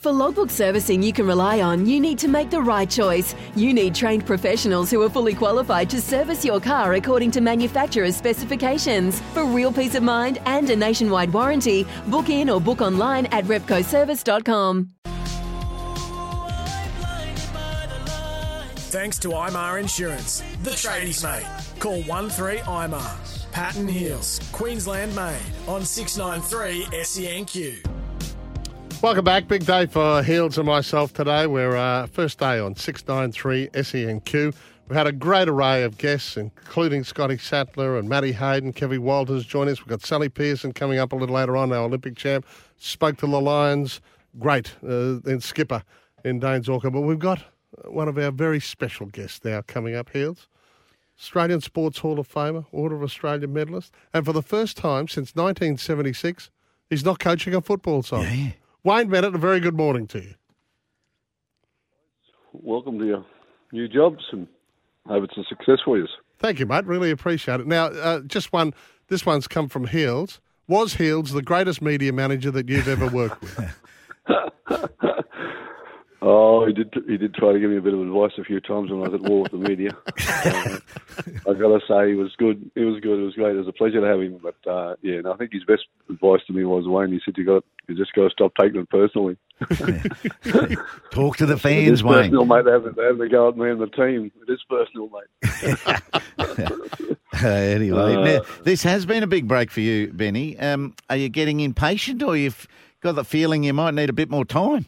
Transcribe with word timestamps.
For 0.00 0.10
logbook 0.10 0.48
servicing 0.48 1.02
you 1.02 1.12
can 1.12 1.26
rely 1.26 1.60
on, 1.60 1.84
you 1.84 2.00
need 2.00 2.18
to 2.20 2.28
make 2.28 2.48
the 2.48 2.62
right 2.62 2.88
choice. 2.88 3.34
You 3.54 3.74
need 3.74 3.94
trained 3.94 4.24
professionals 4.24 4.90
who 4.90 5.02
are 5.02 5.10
fully 5.10 5.34
qualified 5.34 5.90
to 5.90 6.00
service 6.00 6.42
your 6.42 6.58
car 6.58 6.94
according 6.94 7.32
to 7.32 7.42
manufacturer's 7.42 8.16
specifications. 8.16 9.20
For 9.34 9.44
real 9.44 9.70
peace 9.70 9.94
of 9.94 10.02
mind 10.02 10.38
and 10.46 10.70
a 10.70 10.76
nationwide 10.76 11.30
warranty, 11.30 11.86
book 12.06 12.30
in 12.30 12.48
or 12.48 12.62
book 12.62 12.80
online 12.80 13.26
at 13.26 13.44
repcoservice.com. 13.44 14.92
Thanks 18.88 19.18
to 19.18 19.28
IMAR 19.28 19.78
Insurance, 19.78 20.42
the 20.62 20.70
tradies 20.70 21.22
mate. 21.22 21.46
Call 21.78 22.02
13 22.02 22.64
IMAR. 22.64 23.52
Pat 23.52 23.76
and 23.76 23.90
Heals, 23.90 24.40
Queensland 24.50 25.14
made 25.14 25.36
on 25.68 25.84
693 25.84 26.86
SENQ. 27.02 27.99
Welcome 29.02 29.24
back. 29.24 29.48
Big 29.48 29.64
day 29.64 29.86
for 29.86 30.22
Heals 30.22 30.58
and 30.58 30.66
myself 30.66 31.14
today. 31.14 31.46
We're 31.46 31.74
uh, 31.74 32.06
first 32.06 32.38
day 32.38 32.58
on 32.58 32.74
693 32.74 33.68
SENQ. 33.68 34.54
We've 34.88 34.96
had 34.96 35.06
a 35.06 35.12
great 35.12 35.48
array 35.48 35.84
of 35.84 35.96
guests, 35.96 36.36
including 36.36 37.04
Scotty 37.04 37.38
Sattler 37.38 37.96
and 37.96 38.10
Matty 38.10 38.32
Hayden. 38.32 38.74
Kevin 38.74 39.02
Walters 39.02 39.46
join 39.46 39.68
us. 39.68 39.80
We've 39.80 39.88
got 39.88 40.02
Sally 40.02 40.28
Pearson 40.28 40.72
coming 40.72 40.98
up 40.98 41.12
a 41.12 41.16
little 41.16 41.34
later 41.34 41.56
on, 41.56 41.72
our 41.72 41.84
Olympic 41.84 42.14
champ. 42.14 42.44
Spoke 42.76 43.16
to 43.18 43.26
the 43.26 43.40
Lions. 43.40 44.02
Great. 44.38 44.74
Uh, 44.86 45.16
then 45.24 45.40
Skipper 45.40 45.82
in 46.22 46.38
Dayne 46.38 46.62
Zorko. 46.62 46.92
But 46.92 47.00
we've 47.00 47.18
got 47.18 47.42
one 47.86 48.06
of 48.06 48.18
our 48.18 48.30
very 48.30 48.60
special 48.60 49.06
guests 49.06 49.40
now 49.42 49.62
coming 49.62 49.94
up, 49.94 50.10
Heals. 50.10 50.46
Australian 51.18 51.62
Sports 51.62 52.00
Hall 52.00 52.20
of 52.20 52.28
Famer, 52.28 52.66
Order 52.70 52.96
of 52.96 53.02
Australia 53.02 53.48
medalist. 53.48 53.94
And 54.12 54.26
for 54.26 54.34
the 54.34 54.42
first 54.42 54.76
time 54.76 55.08
since 55.08 55.34
1976, 55.34 56.50
he's 56.90 57.04
not 57.04 57.18
coaching 57.18 57.54
a 57.54 57.62
football 57.62 58.02
side. 58.02 58.30
Yeah. 58.30 58.50
Wayne 58.82 59.08
Bennett, 59.08 59.34
a 59.34 59.38
very 59.38 59.60
good 59.60 59.76
morning 59.76 60.06
to 60.08 60.20
you. 60.20 60.34
Welcome 62.52 62.98
to 62.98 63.04
your 63.04 63.26
new 63.72 63.88
jobs 63.88 64.24
and 64.32 64.48
hope 65.06 65.24
it's 65.24 65.36
a 65.36 65.44
success 65.48 65.78
for 65.84 65.98
you. 65.98 66.06
Thank 66.38 66.58
you, 66.58 66.66
mate. 66.66 66.86
Really 66.86 67.10
appreciate 67.10 67.60
it. 67.60 67.66
Now, 67.66 67.86
uh, 67.86 68.20
just 68.20 68.52
one. 68.52 68.72
This 69.08 69.26
one's 69.26 69.46
come 69.46 69.68
from 69.68 69.86
Heals. 69.86 70.40
Was 70.66 70.94
Heals 70.94 71.32
the 71.32 71.42
greatest 71.42 71.82
media 71.82 72.12
manager 72.12 72.50
that 72.52 72.68
you've 72.68 72.88
ever 72.88 73.06
worked 73.08 73.42
with? 73.42 73.80
Oh, 76.22 76.66
he 76.66 76.72
did. 76.74 76.92
He 77.08 77.16
did 77.16 77.34
try 77.34 77.52
to 77.52 77.58
give 77.58 77.70
me 77.70 77.78
a 77.78 77.80
bit 77.80 77.94
of 77.94 78.00
advice 78.00 78.32
a 78.38 78.44
few 78.44 78.60
times 78.60 78.90
when 78.90 79.00
I 79.00 79.08
was 79.08 79.14
at 79.14 79.22
war 79.22 79.42
with 79.42 79.52
the 79.52 79.58
media. 79.58 79.96
uh, 80.18 80.78
I've 81.48 81.58
got 81.58 81.78
to 81.78 81.80
say, 81.88 82.08
he 82.10 82.14
was 82.14 82.34
good. 82.36 82.70
He 82.74 82.82
was 82.82 83.00
good. 83.00 83.18
It 83.18 83.24
was 83.24 83.34
great. 83.34 83.56
It 83.56 83.60
was 83.60 83.68
a 83.68 83.72
pleasure 83.72 84.02
to 84.02 84.06
have 84.06 84.20
him. 84.20 84.38
But 84.42 84.70
uh, 84.70 84.96
yeah, 85.00 85.14
and 85.14 85.26
I 85.28 85.36
think 85.36 85.52
his 85.52 85.64
best 85.64 85.84
advice 86.10 86.40
to 86.46 86.52
me 86.52 86.64
was 86.64 86.86
Wayne. 86.86 87.10
He 87.10 87.20
said, 87.24 87.38
"You 87.38 87.46
got, 87.46 87.64
you 87.88 87.96
just 87.96 88.12
got 88.12 88.24
to 88.24 88.30
stop 88.30 88.52
taking 88.60 88.82
it 88.82 88.90
personally." 88.90 89.38
Talk 91.10 91.38
to 91.38 91.46
the 91.46 91.56
fans, 91.58 92.04
Wayne. 92.04 92.30
personal, 92.30 92.44
mate. 92.44 92.64
They 92.66 92.72
have, 92.72 92.94
they 92.94 93.04
have 93.04 93.18
to 93.18 93.28
go 93.28 93.48
out 93.48 93.56
and 93.56 93.80
the 93.80 93.86
team. 93.86 94.30
It 94.46 94.52
is 94.52 94.62
personal, 94.68 95.08
mate. 95.08 96.80
Uh, 97.42 97.48
anyway, 97.48 98.16
Uh, 98.16 98.24
now, 98.24 98.40
this 98.64 98.82
has 98.82 99.06
been 99.06 99.22
a 99.22 99.26
big 99.26 99.48
break 99.48 99.70
for 99.70 99.80
you, 99.80 100.12
Benny. 100.12 100.58
Um, 100.58 100.94
are 101.08 101.16
you 101.16 101.30
getting 101.30 101.60
impatient, 101.60 102.22
or 102.22 102.36
you've 102.36 102.66
got 103.00 103.12
the 103.12 103.24
feeling 103.24 103.62
you 103.64 103.72
might 103.72 103.94
need 103.94 104.10
a 104.10 104.12
bit 104.12 104.28
more 104.28 104.44
time? 104.44 104.86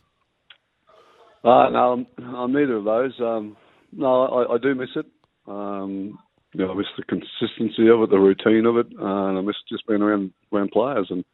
Uh, 1.45 1.69
no, 1.71 1.93
I'm, 1.93 2.07
I'm 2.25 2.53
neither 2.53 2.77
of 2.77 2.85
those. 2.85 3.13
Um, 3.21 3.57
no, 3.93 4.25
I, 4.25 4.55
I 4.55 4.59
do 4.59 4.75
miss 4.75 4.91
it. 4.95 5.07
Um, 5.47 6.19
you 6.55 6.65
know, 6.65 6.73
I 6.73 6.75
miss 6.75 6.87
the 6.97 7.05
consistency 7.05 7.89
of 7.89 8.03
it, 8.03 8.11
the 8.11 8.19
routine 8.19 8.67
of 8.67 8.77
it, 8.77 8.87
uh, 9.01 9.29
and 9.29 9.39
I 9.39 9.41
miss 9.41 9.57
just 9.69 9.87
being 9.87 10.03
around 10.03 10.33
around 10.53 10.71
players. 10.71 11.09
And 11.11 11.25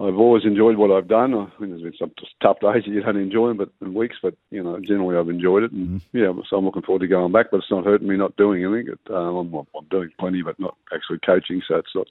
I've 0.00 0.16
always 0.16 0.44
enjoyed 0.44 0.76
what 0.76 0.90
I've 0.90 1.08
done. 1.08 1.34
I 1.34 1.46
mean, 1.60 1.70
there's 1.70 1.82
been 1.82 1.94
some 1.98 2.12
tough 2.42 2.58
days 2.60 2.82
you 2.84 3.00
don't 3.00 3.16
enjoy 3.16 3.48
them, 3.48 3.58
but 3.58 3.70
in 3.80 3.94
weeks. 3.94 4.16
But 4.20 4.34
you 4.50 4.62
know, 4.62 4.78
generally 4.80 5.16
I've 5.16 5.28
enjoyed 5.28 5.62
it, 5.62 5.72
and 5.72 6.00
yeah, 6.12 6.32
so 6.50 6.56
I'm 6.56 6.64
looking 6.64 6.82
forward 6.82 7.00
to 7.00 7.06
going 7.06 7.32
back. 7.32 7.46
But 7.50 7.58
it's 7.58 7.70
not 7.70 7.84
hurting 7.84 8.08
me 8.08 8.16
not 8.16 8.36
doing 8.36 8.64
anything. 8.64 8.92
It, 8.92 9.14
um, 9.14 9.36
I'm, 9.36 9.54
I'm 9.54 9.88
doing 9.90 10.10
plenty, 10.18 10.42
but 10.42 10.58
not 10.58 10.76
actually 10.92 11.18
coaching. 11.24 11.62
So 11.66 11.76
it's 11.76 11.94
not. 11.94 12.08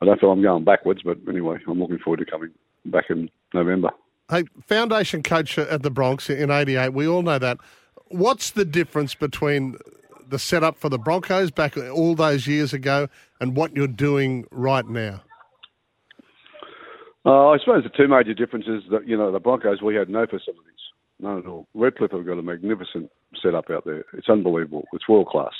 I 0.00 0.06
don't 0.06 0.18
feel 0.18 0.30
I'm 0.30 0.42
going 0.42 0.64
backwards, 0.64 1.02
but 1.04 1.18
anyway, 1.28 1.58
I'm 1.68 1.78
looking 1.78 1.98
forward 1.98 2.24
to 2.24 2.30
coming 2.30 2.50
back 2.86 3.06
in 3.10 3.28
November. 3.52 3.90
Hey, 4.30 4.44
foundation 4.60 5.22
coach 5.22 5.56
at 5.58 5.82
the 5.82 5.90
Broncos 5.90 6.28
in 6.28 6.50
'88. 6.50 6.92
We 6.92 7.08
all 7.08 7.22
know 7.22 7.38
that. 7.38 7.58
What's 8.08 8.50
the 8.50 8.64
difference 8.64 9.14
between 9.14 9.76
the 10.28 10.38
setup 10.38 10.76
for 10.76 10.90
the 10.90 10.98
Broncos 10.98 11.50
back 11.50 11.76
all 11.76 12.14
those 12.14 12.46
years 12.46 12.74
ago 12.74 13.08
and 13.40 13.56
what 13.56 13.74
you're 13.74 13.86
doing 13.86 14.46
right 14.50 14.86
now? 14.86 15.22
Uh, 17.24 17.48
I 17.48 17.58
suppose 17.58 17.84
the 17.84 17.90
two 17.90 18.08
major 18.08 18.34
differences 18.34 18.84
that 18.90 19.08
you 19.08 19.16
know 19.16 19.32
the 19.32 19.40
Broncos 19.40 19.80
we 19.80 19.94
had 19.94 20.10
no 20.10 20.26
facilities, 20.26 20.80
none 21.18 21.38
at 21.38 21.46
all. 21.46 21.66
Redcliffe 21.74 22.12
have 22.12 22.26
got 22.26 22.38
a 22.38 22.42
magnificent 22.42 23.10
setup 23.42 23.70
out 23.70 23.86
there. 23.86 24.04
It's 24.12 24.28
unbelievable. 24.28 24.84
It's 24.92 25.08
world 25.08 25.28
class. 25.28 25.54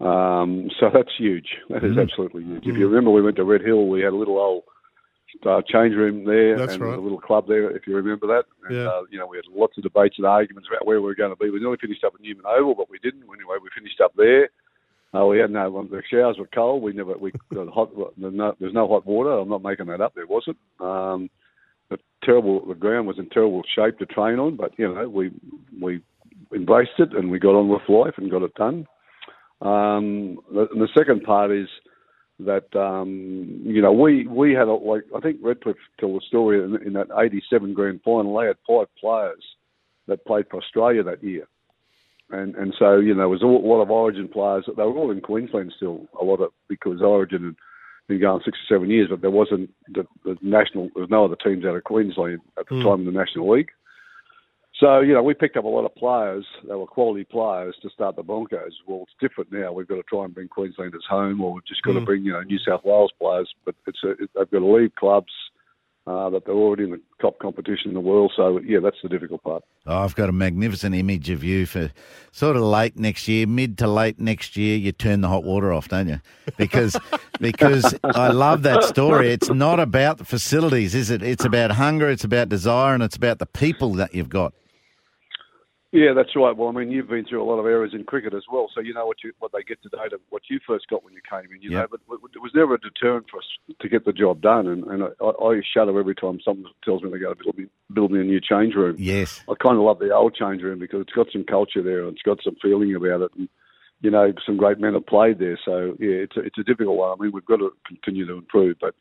Um, 0.00 0.68
so 0.80 0.90
that's 0.92 1.10
huge. 1.16 1.48
That 1.70 1.84
is 1.84 1.96
absolutely 1.96 2.42
huge. 2.42 2.66
If 2.66 2.76
you 2.76 2.88
remember, 2.88 3.10
we 3.10 3.22
went 3.22 3.36
to 3.36 3.44
Red 3.44 3.62
Hill. 3.62 3.86
We 3.86 4.00
had 4.00 4.12
a 4.12 4.16
little 4.16 4.38
old 4.38 4.64
uh, 5.46 5.62
change 5.66 5.94
room 5.94 6.24
there 6.24 6.58
That's 6.58 6.74
and 6.74 6.82
right. 6.82 6.98
a 6.98 7.00
little 7.00 7.20
club 7.20 7.46
there. 7.46 7.70
If 7.70 7.86
you 7.86 7.94
remember 7.96 8.26
that, 8.28 8.44
and, 8.64 8.76
Yeah. 8.76 8.88
uh, 8.88 9.02
you 9.10 9.18
know, 9.18 9.26
we 9.26 9.36
had 9.36 9.46
lots 9.52 9.76
of 9.76 9.82
debates 9.84 10.16
and 10.18 10.26
arguments 10.26 10.68
about 10.70 10.86
where 10.86 11.00
we 11.00 11.06
were 11.06 11.14
going 11.14 11.30
to 11.30 11.36
be. 11.36 11.50
We 11.50 11.60
nearly 11.60 11.76
finished 11.76 12.04
up 12.04 12.14
at 12.14 12.20
Newman 12.20 12.44
Oval, 12.46 12.74
but 12.74 12.90
we 12.90 12.98
didn't. 12.98 13.22
Anyway, 13.22 13.56
we 13.62 13.68
finished 13.74 14.00
up 14.00 14.12
there. 14.16 14.50
Uh, 15.14 15.24
we 15.24 15.38
had 15.38 15.50
no 15.50 15.86
the 15.90 16.02
showers 16.10 16.36
were 16.38 16.48
cold. 16.54 16.82
We 16.82 16.92
never 16.92 17.16
we 17.16 17.32
got 17.54 17.68
hot. 17.68 17.90
No, 18.18 18.54
there's 18.60 18.74
no 18.74 18.86
hot 18.86 19.06
water. 19.06 19.30
I'm 19.30 19.48
not 19.48 19.62
making 19.62 19.86
that 19.86 20.02
up. 20.02 20.14
There 20.14 20.26
wasn't. 20.26 20.58
Um, 20.80 21.30
the 21.88 21.98
terrible. 22.22 22.66
The 22.66 22.74
ground 22.74 23.06
was 23.06 23.18
in 23.18 23.30
terrible 23.30 23.62
shape 23.74 23.98
to 24.00 24.06
train 24.06 24.38
on, 24.38 24.56
but 24.56 24.72
you 24.78 24.92
know 24.92 25.08
we 25.08 25.30
we 25.80 26.02
embraced 26.54 26.98
it 26.98 27.14
and 27.14 27.30
we 27.30 27.38
got 27.38 27.54
on 27.54 27.68
with 27.68 27.88
life 27.88 28.14
and 28.18 28.30
got 28.30 28.42
it 28.42 28.54
done. 28.54 28.86
Um, 29.62 30.38
the, 30.52 30.68
and 30.72 30.80
the 30.80 30.88
second 30.96 31.22
part 31.22 31.50
is 31.52 31.68
that 32.40 32.74
um, 32.76 33.60
you 33.64 33.82
know 33.82 33.92
we 33.92 34.26
we 34.26 34.52
had 34.52 34.68
a, 34.68 34.72
like 34.72 35.02
I 35.14 35.20
think 35.20 35.38
Redcliffe 35.42 35.76
told 36.00 36.20
the 36.20 36.26
story 36.26 36.62
in, 36.62 36.80
in 36.86 36.92
that 36.92 37.08
'87 37.16 37.74
grand 37.74 38.00
final. 38.04 38.38
They 38.38 38.46
had 38.46 38.56
five 38.66 38.86
players 39.00 39.44
that 40.06 40.24
played 40.24 40.46
for 40.50 40.58
Australia 40.58 41.02
that 41.02 41.22
year, 41.22 41.48
and 42.30 42.54
and 42.54 42.74
so 42.78 42.98
you 42.98 43.14
know 43.14 43.22
there 43.22 43.28
was 43.28 43.42
a 43.42 43.46
lot 43.46 43.82
of 43.82 43.90
Origin 43.90 44.28
players. 44.28 44.64
They 44.66 44.82
were 44.82 44.96
all 44.96 45.10
in 45.10 45.20
Queensland 45.20 45.72
still. 45.76 46.06
A 46.20 46.24
lot 46.24 46.40
of 46.40 46.52
because 46.68 47.02
Origin 47.02 47.44
had 47.44 47.56
been 48.06 48.20
going 48.20 48.42
six 48.44 48.56
or 48.58 48.76
seven 48.76 48.90
years, 48.90 49.08
but 49.10 49.20
there 49.20 49.30
wasn't 49.30 49.70
the, 49.88 50.06
the 50.24 50.36
national. 50.40 50.90
There 50.94 51.02
was 51.02 51.10
no 51.10 51.24
other 51.24 51.36
teams 51.36 51.64
out 51.64 51.76
of 51.76 51.84
Queensland 51.84 52.40
at 52.58 52.68
the 52.68 52.82
time 52.82 53.00
in 53.00 53.06
the 53.06 53.12
National 53.12 53.50
League. 53.50 53.70
So, 54.80 55.00
you 55.00 55.12
know, 55.12 55.24
we 55.24 55.34
picked 55.34 55.56
up 55.56 55.64
a 55.64 55.68
lot 55.68 55.84
of 55.84 55.94
players. 55.96 56.46
They 56.66 56.74
were 56.74 56.86
quality 56.86 57.24
players 57.24 57.74
to 57.82 57.90
start 57.90 58.14
the 58.14 58.22
Broncos. 58.22 58.78
Well, 58.86 59.02
it's 59.02 59.12
different 59.20 59.50
now. 59.50 59.72
We've 59.72 59.88
got 59.88 59.96
to 59.96 60.04
try 60.04 60.24
and 60.24 60.32
bring 60.32 60.46
Queenslanders 60.46 61.04
home, 61.08 61.40
or 61.40 61.52
we've 61.52 61.66
just 61.66 61.82
got 61.82 61.94
to 61.94 62.00
bring, 62.00 62.24
you 62.24 62.32
know, 62.32 62.42
New 62.42 62.58
South 62.58 62.84
Wales 62.84 63.12
players. 63.20 63.52
But 63.64 63.74
it's 63.88 63.98
a, 64.04 64.10
it, 64.10 64.30
they've 64.36 64.50
got 64.50 64.58
to 64.60 64.72
leave 64.72 64.94
clubs 64.94 65.32
uh, 66.06 66.30
that 66.30 66.46
they're 66.46 66.54
already 66.54 66.84
in 66.84 66.90
the 66.90 67.00
top 67.20 67.40
competition 67.40 67.88
in 67.88 67.94
the 67.94 68.00
world. 68.00 68.32
So, 68.36 68.60
yeah, 68.60 68.78
that's 68.80 68.96
the 69.02 69.08
difficult 69.08 69.42
part. 69.42 69.64
Oh, 69.84 69.98
I've 69.98 70.14
got 70.14 70.28
a 70.28 70.32
magnificent 70.32 70.94
image 70.94 71.28
of 71.28 71.42
you 71.42 71.66
for 71.66 71.90
sort 72.30 72.56
of 72.56 72.62
late 72.62 72.96
next 72.96 73.26
year, 73.26 73.48
mid 73.48 73.78
to 73.78 73.88
late 73.88 74.20
next 74.20 74.56
year. 74.56 74.76
You 74.76 74.92
turn 74.92 75.22
the 75.22 75.28
hot 75.28 75.42
water 75.42 75.72
off, 75.72 75.88
don't 75.88 76.08
you? 76.08 76.20
Because 76.56 76.96
because 77.40 77.96
I 78.04 78.28
love 78.28 78.62
that 78.62 78.84
story. 78.84 79.32
It's 79.32 79.50
not 79.50 79.80
about 79.80 80.18
the 80.18 80.24
facilities, 80.24 80.94
is 80.94 81.10
it? 81.10 81.20
It's 81.20 81.44
about 81.44 81.72
hunger, 81.72 82.08
it's 82.08 82.24
about 82.24 82.48
desire, 82.48 82.94
and 82.94 83.02
it's 83.02 83.16
about 83.16 83.40
the 83.40 83.46
people 83.46 83.94
that 83.94 84.14
you've 84.14 84.28
got. 84.28 84.54
Yeah, 85.90 86.12
that's 86.14 86.36
right. 86.36 86.54
Well, 86.54 86.68
I 86.68 86.72
mean, 86.72 86.90
you've 86.90 87.08
been 87.08 87.24
through 87.24 87.42
a 87.42 87.48
lot 87.48 87.58
of 87.58 87.64
eras 87.64 87.92
in 87.94 88.04
cricket 88.04 88.34
as 88.34 88.42
well, 88.52 88.68
so 88.74 88.80
you 88.82 88.92
know 88.92 89.06
what 89.06 89.24
you 89.24 89.32
what 89.38 89.52
they 89.52 89.62
get 89.62 89.82
today 89.82 90.08
to 90.10 90.20
what 90.28 90.42
you 90.50 90.60
first 90.66 90.86
got 90.88 91.02
when 91.02 91.14
you 91.14 91.22
came 91.28 91.50
in. 91.50 91.62
You 91.62 91.70
know, 91.70 91.86
but 91.90 92.00
it 92.00 92.42
was 92.42 92.52
never 92.54 92.74
a 92.74 92.80
deterrent 92.80 93.26
for 93.30 93.38
us 93.38 93.46
to 93.80 93.88
get 93.88 94.04
the 94.04 94.12
job 94.12 94.42
done. 94.42 94.66
And, 94.66 94.84
and 94.84 95.04
I, 95.04 95.24
I 95.24 95.60
shudder 95.74 95.98
every 95.98 96.14
time 96.14 96.40
someone 96.44 96.70
tells 96.84 97.02
me 97.02 97.10
they 97.10 97.18
got 97.18 97.38
to 97.38 97.42
build 97.42 97.56
me, 97.56 97.66
build 97.90 98.10
me 98.12 98.20
a 98.20 98.24
new 98.24 98.40
change 98.40 98.74
room. 98.74 98.96
Yes. 98.98 99.42
I 99.48 99.54
kind 99.54 99.78
of 99.78 99.84
love 99.84 99.98
the 99.98 100.14
old 100.14 100.34
change 100.34 100.62
room 100.62 100.78
because 100.78 101.00
it's 101.00 101.12
got 101.12 101.28
some 101.32 101.44
culture 101.44 101.82
there 101.82 102.04
and 102.04 102.12
it's 102.12 102.22
got 102.22 102.38
some 102.44 102.56
feeling 102.60 102.94
about 102.94 103.22
it. 103.22 103.30
And 103.38 103.48
you 104.02 104.10
know, 104.10 104.30
some 104.44 104.58
great 104.58 104.78
men 104.78 104.92
have 104.92 105.06
played 105.06 105.38
there. 105.38 105.58
So 105.64 105.96
yeah, 105.98 106.20
it's 106.28 106.36
a, 106.36 106.40
it's 106.40 106.58
a 106.58 106.64
difficult 106.64 106.98
one. 106.98 107.16
I 107.18 107.22
mean, 107.22 107.32
we've 107.32 107.46
got 107.46 107.60
to 107.60 107.72
continue 107.86 108.26
to 108.26 108.34
improve, 108.34 108.76
but 108.78 108.94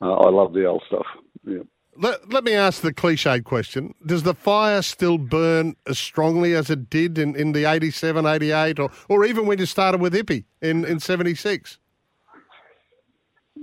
uh, 0.00 0.12
I 0.12 0.30
love 0.30 0.52
the 0.52 0.66
old 0.66 0.84
stuff. 0.86 1.06
Yeah. 1.44 1.64
Let, 2.00 2.32
let 2.32 2.44
me 2.44 2.54
ask 2.54 2.80
the 2.80 2.92
cliched 2.92 3.44
question. 3.44 3.94
Does 4.06 4.22
the 4.22 4.34
fire 4.34 4.82
still 4.82 5.18
burn 5.18 5.74
as 5.86 5.98
strongly 5.98 6.54
as 6.54 6.70
it 6.70 6.88
did 6.88 7.18
in, 7.18 7.34
in 7.34 7.52
the 7.52 7.64
87, 7.64 8.24
88, 8.24 8.78
or, 8.78 8.90
or 9.08 9.24
even 9.24 9.46
when 9.46 9.58
you 9.58 9.66
started 9.66 10.00
with 10.00 10.14
Ippy 10.14 10.44
in, 10.62 10.84
in 10.84 11.00
76? 11.00 11.78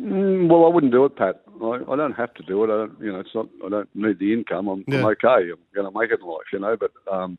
Mm, 0.01 0.49
well, 0.49 0.65
I 0.65 0.69
wouldn't 0.69 0.91
do 0.91 1.05
it, 1.05 1.15
Pat. 1.15 1.41
I, 1.61 1.79
I 1.89 1.95
don't 1.95 2.13
have 2.13 2.33
to 2.33 2.43
do 2.43 2.63
it. 2.63 2.67
I 2.67 2.85
don't, 2.85 2.99
you 2.99 3.13
know, 3.13 3.19
it's 3.21 3.33
not. 3.33 3.47
I 3.65 3.69
don't 3.69 3.89
need 3.95 4.19
the 4.19 4.33
income. 4.33 4.67
I'm, 4.67 4.83
Yeah. 4.87 4.99
I'm 4.99 5.05
okay. 5.05 5.51
I'm 5.51 5.57
going 5.73 5.91
to 5.91 5.97
make 5.97 6.11
it 6.11 6.19
in 6.19 6.27
life, 6.27 6.47
you 6.51 6.59
know. 6.59 6.75
But 6.77 6.91
um, 7.09 7.37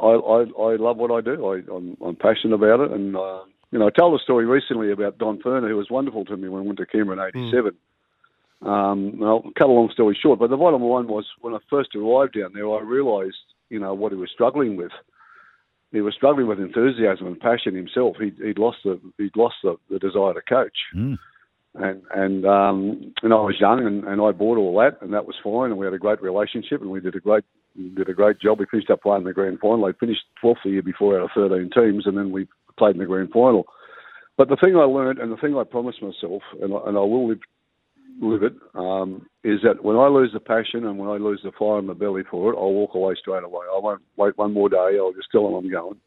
I, 0.00 0.08
I, 0.08 0.42
I 0.42 0.76
love 0.76 0.98
what 0.98 1.10
I 1.10 1.22
do. 1.22 1.46
I, 1.46 1.74
I'm, 1.74 1.96
I'm 2.04 2.16
passionate 2.16 2.54
about 2.54 2.80
it, 2.80 2.90
and 2.90 3.16
uh, 3.16 3.40
you 3.70 3.78
know, 3.78 3.86
I 3.86 3.90
told 3.98 4.20
a 4.20 4.22
story 4.22 4.44
recently 4.44 4.92
about 4.92 5.16
Don 5.16 5.38
Furner, 5.38 5.68
who 5.68 5.76
was 5.76 5.88
wonderful 5.90 6.26
to 6.26 6.36
me 6.36 6.48
when 6.48 6.62
I 6.62 6.66
went 6.66 6.78
to 6.78 6.86
Canberra 6.86 7.30
in 7.34 7.48
'87. 7.48 7.72
Um, 8.60 9.18
well, 9.18 9.44
cut 9.56 9.68
a 9.68 9.72
long 9.72 9.90
story 9.92 10.18
short, 10.20 10.40
but 10.40 10.50
the 10.50 10.56
bottom 10.56 10.82
line 10.82 11.06
was 11.06 11.24
when 11.40 11.54
I 11.54 11.58
first 11.70 11.94
arrived 11.94 12.34
down 12.38 12.52
there, 12.54 12.68
I 12.68 12.80
realised, 12.80 13.36
you 13.70 13.78
know, 13.78 13.94
what 13.94 14.12
he 14.12 14.18
was 14.18 14.30
struggling 14.32 14.76
with. 14.76 14.90
He 15.92 16.00
was 16.00 16.14
struggling 16.14 16.48
with 16.48 16.58
enthusiasm 16.58 17.28
and 17.28 17.40
passion 17.40 17.74
himself. 17.74 18.16
He'd, 18.20 18.36
he'd 18.44 18.58
lost 18.58 18.78
the 18.84 19.00
he'd 19.16 19.36
lost 19.36 19.56
the, 19.62 19.76
the 19.88 19.98
desire 19.98 20.34
to 20.34 20.42
coach 20.42 20.76
and 21.74 22.02
and 22.14 22.44
um, 22.46 23.14
and 23.22 23.32
I 23.32 23.36
was 23.36 23.56
young 23.60 23.86
and, 23.86 24.04
and 24.04 24.20
I 24.20 24.32
bought 24.32 24.58
all 24.58 24.76
that 24.78 25.00
and 25.02 25.12
that 25.12 25.26
was 25.26 25.36
fine 25.42 25.70
and 25.70 25.78
we 25.78 25.86
had 25.86 25.94
a 25.94 25.98
great 25.98 26.22
relationship 26.22 26.80
and 26.80 26.90
we 26.90 27.00
did 27.00 27.14
a 27.14 27.20
great 27.20 27.44
did 27.76 28.08
a 28.08 28.14
great 28.14 28.40
job. 28.40 28.58
We 28.58 28.66
finished 28.70 28.90
up 28.90 29.02
playing 29.02 29.24
the 29.24 29.32
grand 29.32 29.60
final. 29.60 29.84
I 29.84 29.92
finished 29.92 30.22
12th 30.42 30.56
the 30.64 30.70
year 30.70 30.82
before 30.82 31.18
out 31.18 31.24
of 31.24 31.30
13 31.34 31.70
teams 31.74 32.06
and 32.06 32.16
then 32.16 32.32
we 32.32 32.48
played 32.76 32.94
in 32.94 33.00
the 33.00 33.06
grand 33.06 33.30
final. 33.30 33.66
But 34.36 34.48
the 34.48 34.56
thing 34.56 34.76
I 34.76 34.84
learned 34.84 35.18
and 35.18 35.30
the 35.30 35.36
thing 35.36 35.56
I 35.56 35.64
promised 35.64 36.02
myself 36.02 36.42
and 36.60 36.72
I, 36.74 36.78
and 36.88 36.96
I 36.96 37.00
will 37.00 37.28
live 37.28 37.40
live 38.20 38.42
it 38.42 38.54
um, 38.74 39.26
is 39.44 39.60
that 39.62 39.82
when 39.84 39.96
I 39.96 40.08
lose 40.08 40.30
the 40.32 40.40
passion 40.40 40.86
and 40.86 40.98
when 40.98 41.08
I 41.08 41.16
lose 41.16 41.40
the 41.42 41.52
fire 41.58 41.78
in 41.78 41.86
my 41.86 41.94
belly 41.94 42.22
for 42.30 42.52
it, 42.52 42.56
I'll 42.56 42.72
walk 42.72 42.94
away 42.94 43.14
straight 43.18 43.44
away. 43.44 43.66
I 43.74 43.78
won't 43.78 44.02
wait 44.16 44.36
one 44.36 44.52
more 44.52 44.68
day. 44.68 44.98
I'll 44.98 45.12
just 45.12 45.30
tell 45.30 45.44
them 45.44 45.54
I'm 45.54 45.70
going 45.70 46.00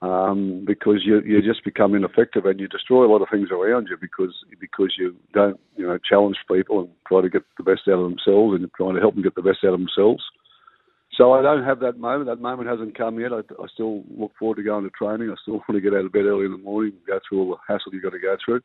um, 0.00 0.64
because 0.66 1.02
you 1.04 1.20
you 1.22 1.42
just 1.42 1.64
become 1.64 1.94
ineffective 1.94 2.46
and 2.46 2.60
you 2.60 2.68
destroy 2.68 3.04
a 3.04 3.10
lot 3.10 3.22
of 3.22 3.28
things 3.30 3.48
around 3.50 3.88
you 3.90 3.96
because 4.00 4.34
because 4.60 4.94
you 4.96 5.16
don't 5.34 5.58
you 5.76 5.86
know 5.86 5.98
challenge 6.08 6.36
people 6.50 6.80
and 6.80 6.88
try 7.06 7.20
to 7.20 7.28
get 7.28 7.42
the 7.56 7.64
best 7.64 7.82
out 7.88 7.98
of 7.98 8.10
themselves 8.10 8.54
and 8.54 8.70
trying 8.76 8.94
to 8.94 9.00
help 9.00 9.14
them 9.14 9.24
get 9.24 9.34
the 9.34 9.42
best 9.42 9.58
out 9.64 9.74
of 9.74 9.80
themselves. 9.80 10.22
So 11.16 11.32
I 11.32 11.42
don't 11.42 11.64
have 11.64 11.80
that 11.80 11.98
moment. 11.98 12.26
That 12.26 12.40
moment 12.40 12.68
hasn't 12.68 12.96
come 12.96 13.18
yet. 13.18 13.32
I, 13.32 13.38
I 13.38 13.66
still 13.74 14.04
look 14.16 14.32
forward 14.38 14.56
to 14.56 14.62
going 14.62 14.84
to 14.84 14.90
training. 14.90 15.30
I 15.30 15.34
still 15.42 15.54
want 15.54 15.74
to 15.74 15.80
get 15.80 15.94
out 15.94 16.04
of 16.04 16.12
bed 16.12 16.26
early 16.26 16.44
in 16.44 16.52
the 16.52 16.58
morning, 16.58 16.92
go 17.08 17.18
through 17.28 17.40
all 17.40 17.50
the 17.50 17.56
hassle 17.66 17.92
you've 17.92 18.04
got 18.04 18.12
to 18.12 18.20
go 18.20 18.36
through. 18.44 18.60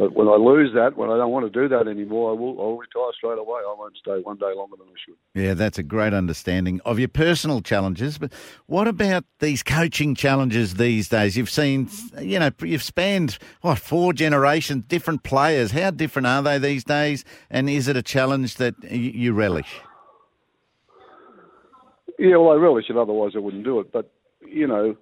But 0.00 0.14
when 0.14 0.28
I 0.28 0.36
lose 0.36 0.72
that, 0.72 0.96
when 0.96 1.10
I 1.10 1.18
don't 1.18 1.30
want 1.30 1.44
to 1.44 1.60
do 1.60 1.68
that 1.68 1.86
anymore, 1.86 2.30
I 2.30 2.32
will. 2.32 2.58
I'll 2.58 2.78
retire 2.78 3.12
straight 3.14 3.36
away. 3.36 3.60
I 3.60 3.74
won't 3.76 3.94
stay 3.98 4.18
one 4.22 4.38
day 4.38 4.50
longer 4.56 4.76
than 4.78 4.86
I 4.86 4.94
should. 5.04 5.14
Yeah, 5.34 5.52
that's 5.52 5.76
a 5.76 5.82
great 5.82 6.14
understanding 6.14 6.80
of 6.86 6.98
your 6.98 7.08
personal 7.08 7.60
challenges. 7.60 8.16
But 8.16 8.32
what 8.64 8.88
about 8.88 9.26
these 9.40 9.62
coaching 9.62 10.14
challenges 10.14 10.76
these 10.76 11.10
days? 11.10 11.36
You've 11.36 11.50
seen, 11.50 11.90
you 12.18 12.38
know, 12.38 12.50
you've 12.62 12.82
spanned, 12.82 13.36
what, 13.60 13.78
four 13.78 14.14
generations, 14.14 14.84
different 14.88 15.22
players. 15.22 15.72
How 15.72 15.90
different 15.90 16.26
are 16.26 16.40
they 16.40 16.56
these 16.56 16.82
days? 16.82 17.22
And 17.50 17.68
is 17.68 17.86
it 17.86 17.94
a 17.94 18.02
challenge 18.02 18.56
that 18.56 18.82
you 18.90 19.34
relish? 19.34 19.82
Yeah, 22.18 22.36
well, 22.36 22.52
I 22.52 22.54
relish 22.54 22.86
it. 22.88 22.96
Otherwise, 22.96 23.32
I 23.36 23.40
wouldn't 23.40 23.64
do 23.64 23.80
it. 23.80 23.92
But 23.92 24.10
you 24.46 24.66
know, 24.66 24.96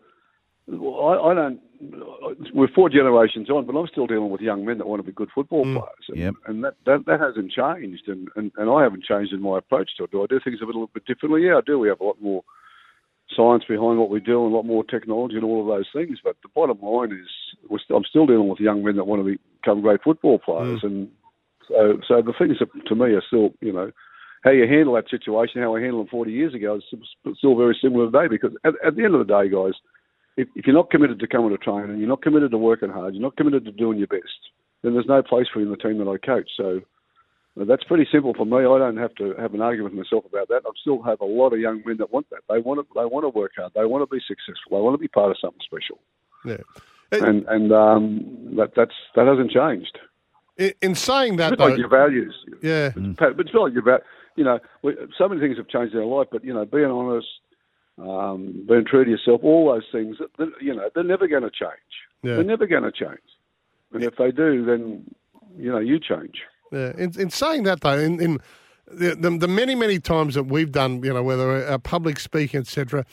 I, 0.68 1.30
I 1.30 1.34
don't. 1.34 1.60
We're 2.52 2.68
four 2.74 2.88
generations 2.88 3.48
on, 3.50 3.64
but 3.64 3.76
I'm 3.76 3.86
still 3.86 4.06
dealing 4.06 4.30
with 4.30 4.40
young 4.40 4.64
men 4.64 4.78
that 4.78 4.86
want 4.86 5.00
to 5.00 5.06
be 5.06 5.12
good 5.12 5.28
football 5.34 5.64
mm. 5.64 5.74
players, 5.74 6.06
and, 6.08 6.18
Yep. 6.18 6.34
and 6.46 6.64
that, 6.64 6.74
that 6.86 7.06
that 7.06 7.20
hasn't 7.20 7.52
changed, 7.52 8.08
and, 8.08 8.28
and 8.34 8.50
and 8.56 8.68
I 8.68 8.82
haven't 8.82 9.04
changed 9.04 9.32
in 9.32 9.40
my 9.40 9.58
approach 9.58 9.90
to 9.96 10.04
it. 10.04 10.10
Do 10.10 10.22
I 10.22 10.26
do 10.26 10.40
things 10.42 10.60
a 10.60 10.66
little 10.66 10.88
bit 10.88 11.04
differently? 11.04 11.44
Yeah, 11.44 11.58
I 11.58 11.60
do. 11.64 11.78
We 11.78 11.88
have 11.88 12.00
a 12.00 12.04
lot 12.04 12.20
more 12.20 12.42
science 13.36 13.64
behind 13.68 13.98
what 13.98 14.10
we 14.10 14.20
do, 14.20 14.44
and 14.44 14.52
a 14.52 14.56
lot 14.56 14.64
more 14.64 14.82
technology, 14.82 15.36
and 15.36 15.44
all 15.44 15.60
of 15.60 15.68
those 15.68 15.88
things. 15.92 16.18
But 16.22 16.36
the 16.42 16.48
bottom 16.48 16.80
line 16.82 17.12
is, 17.12 17.28
we're 17.68 17.78
st- 17.78 17.96
I'm 17.96 18.04
still 18.04 18.26
dealing 18.26 18.48
with 18.48 18.60
young 18.60 18.82
men 18.82 18.96
that 18.96 19.06
want 19.06 19.24
to 19.24 19.38
become 19.62 19.80
great 19.80 20.02
football 20.02 20.38
players, 20.38 20.80
mm. 20.80 20.86
and 20.86 21.08
so 21.68 22.00
so 22.08 22.22
the 22.22 22.34
things 22.38 22.58
that 22.58 22.68
to 22.86 22.94
me 22.94 23.12
are 23.12 23.22
still, 23.26 23.50
you 23.60 23.72
know, 23.72 23.92
how 24.42 24.50
you 24.50 24.66
handle 24.66 24.94
that 24.94 25.10
situation, 25.10 25.62
how 25.62 25.76
I 25.76 25.80
handled 25.80 26.06
it 26.06 26.10
40 26.10 26.32
years 26.32 26.54
ago, 26.54 26.76
is 26.76 27.36
still 27.36 27.56
very 27.56 27.76
similar 27.80 28.06
today. 28.06 28.28
Because 28.28 28.56
at, 28.64 28.74
at 28.84 28.96
the 28.96 29.04
end 29.04 29.14
of 29.14 29.26
the 29.26 29.32
day, 29.32 29.48
guys, 29.48 29.74
if, 30.38 30.48
if 30.54 30.66
you're 30.66 30.76
not 30.76 30.90
committed 30.90 31.18
to 31.18 31.26
coming 31.26 31.50
to 31.50 31.58
training, 31.58 31.98
you're 31.98 32.08
not 32.08 32.22
committed 32.22 32.52
to 32.52 32.58
working 32.58 32.90
hard, 32.90 33.14
you're 33.14 33.22
not 33.22 33.36
committed 33.36 33.64
to 33.64 33.72
doing 33.72 33.98
your 33.98 34.06
best, 34.06 34.40
then 34.82 34.94
there's 34.94 35.06
no 35.06 35.22
place 35.22 35.46
for 35.52 35.58
you 35.60 35.66
in 35.66 35.72
the 35.72 35.76
team 35.76 35.98
that 35.98 36.08
I 36.08 36.16
coach. 36.24 36.48
So 36.56 36.80
that's 37.56 37.82
pretty 37.84 38.06
simple 38.10 38.34
for 38.34 38.46
me. 38.46 38.58
I 38.58 38.78
don't 38.78 38.96
have 38.96 39.14
to 39.16 39.34
have 39.34 39.52
an 39.52 39.60
argument 39.60 39.96
with 39.96 40.06
myself 40.06 40.24
about 40.24 40.48
that. 40.48 40.62
I 40.64 40.70
still 40.80 41.02
have 41.02 41.20
a 41.20 41.24
lot 41.24 41.52
of 41.52 41.58
young 41.58 41.82
men 41.84 41.96
that 41.98 42.12
want 42.12 42.30
that. 42.30 42.42
They 42.48 42.60
want 42.60 42.80
to. 42.80 42.86
They 42.94 43.04
want 43.04 43.24
to 43.24 43.30
work 43.30 43.52
hard. 43.56 43.72
They 43.74 43.84
want 43.84 44.08
to 44.08 44.14
be 44.14 44.22
successful. 44.26 44.78
They 44.78 44.82
want 44.82 44.94
to 44.94 44.98
be 44.98 45.08
part 45.08 45.32
of 45.32 45.36
something 45.40 45.60
special. 45.64 45.98
Yeah. 46.44 46.62
And 47.10 47.44
and 47.48 47.72
um, 47.72 48.54
that 48.56 48.72
that's 48.76 48.94
that 49.16 49.26
hasn't 49.26 49.50
changed. 49.50 49.98
In, 50.56 50.72
in 50.82 50.94
saying 50.94 51.36
that, 51.36 51.52
It's 51.52 51.60
though, 51.60 51.68
like 51.68 51.78
your 51.78 51.88
values. 51.88 52.34
yeah, 52.62 52.90
but 52.94 53.40
it's 53.40 53.54
not 53.54 53.62
like 53.64 53.74
your 53.74 54.02
You 54.36 54.44
know, 54.44 54.58
we, 54.82 54.94
so 55.16 55.28
many 55.28 55.40
things 55.40 55.56
have 55.56 55.68
changed 55.68 55.94
in 55.94 56.00
our 56.00 56.06
life. 56.06 56.28
But 56.30 56.44
you 56.44 56.54
know, 56.54 56.64
being 56.64 56.84
honest, 56.86 57.26
um, 58.00 58.64
being 58.68 58.84
true 58.84 59.04
to 59.04 59.10
yourself, 59.10 59.40
all 59.42 59.72
those 59.72 59.84
things. 59.90 60.16
they're- 60.38 60.52
You 60.60 60.74
know, 60.74 60.88
they're 60.94 61.04
never 61.04 61.26
going 61.28 61.42
to 61.42 61.50
change. 61.50 61.72
Yeah. 62.22 62.36
They're 62.36 62.44
never 62.44 62.66
going 62.66 62.82
to 62.84 62.92
change. 62.92 63.18
And 63.92 64.04
if 64.04 64.16
they 64.16 64.30
do, 64.30 64.64
then 64.64 65.04
you 65.56 65.70
know 65.72 65.78
you 65.78 65.98
change. 65.98 66.42
Yeah, 66.70 66.92
in, 66.98 67.18
in 67.18 67.30
saying 67.30 67.62
that 67.62 67.80
though, 67.80 67.98
in, 67.98 68.20
in 68.20 68.38
the, 68.86 69.14
the 69.14 69.30
the 69.38 69.48
many 69.48 69.74
many 69.74 69.98
times 69.98 70.34
that 70.34 70.44
we've 70.44 70.70
done, 70.70 71.02
you 71.02 71.12
know, 71.14 71.22
whether 71.22 71.66
uh, 71.66 71.78
public 71.78 72.20
speaking, 72.20 72.60
etc., 72.60 73.06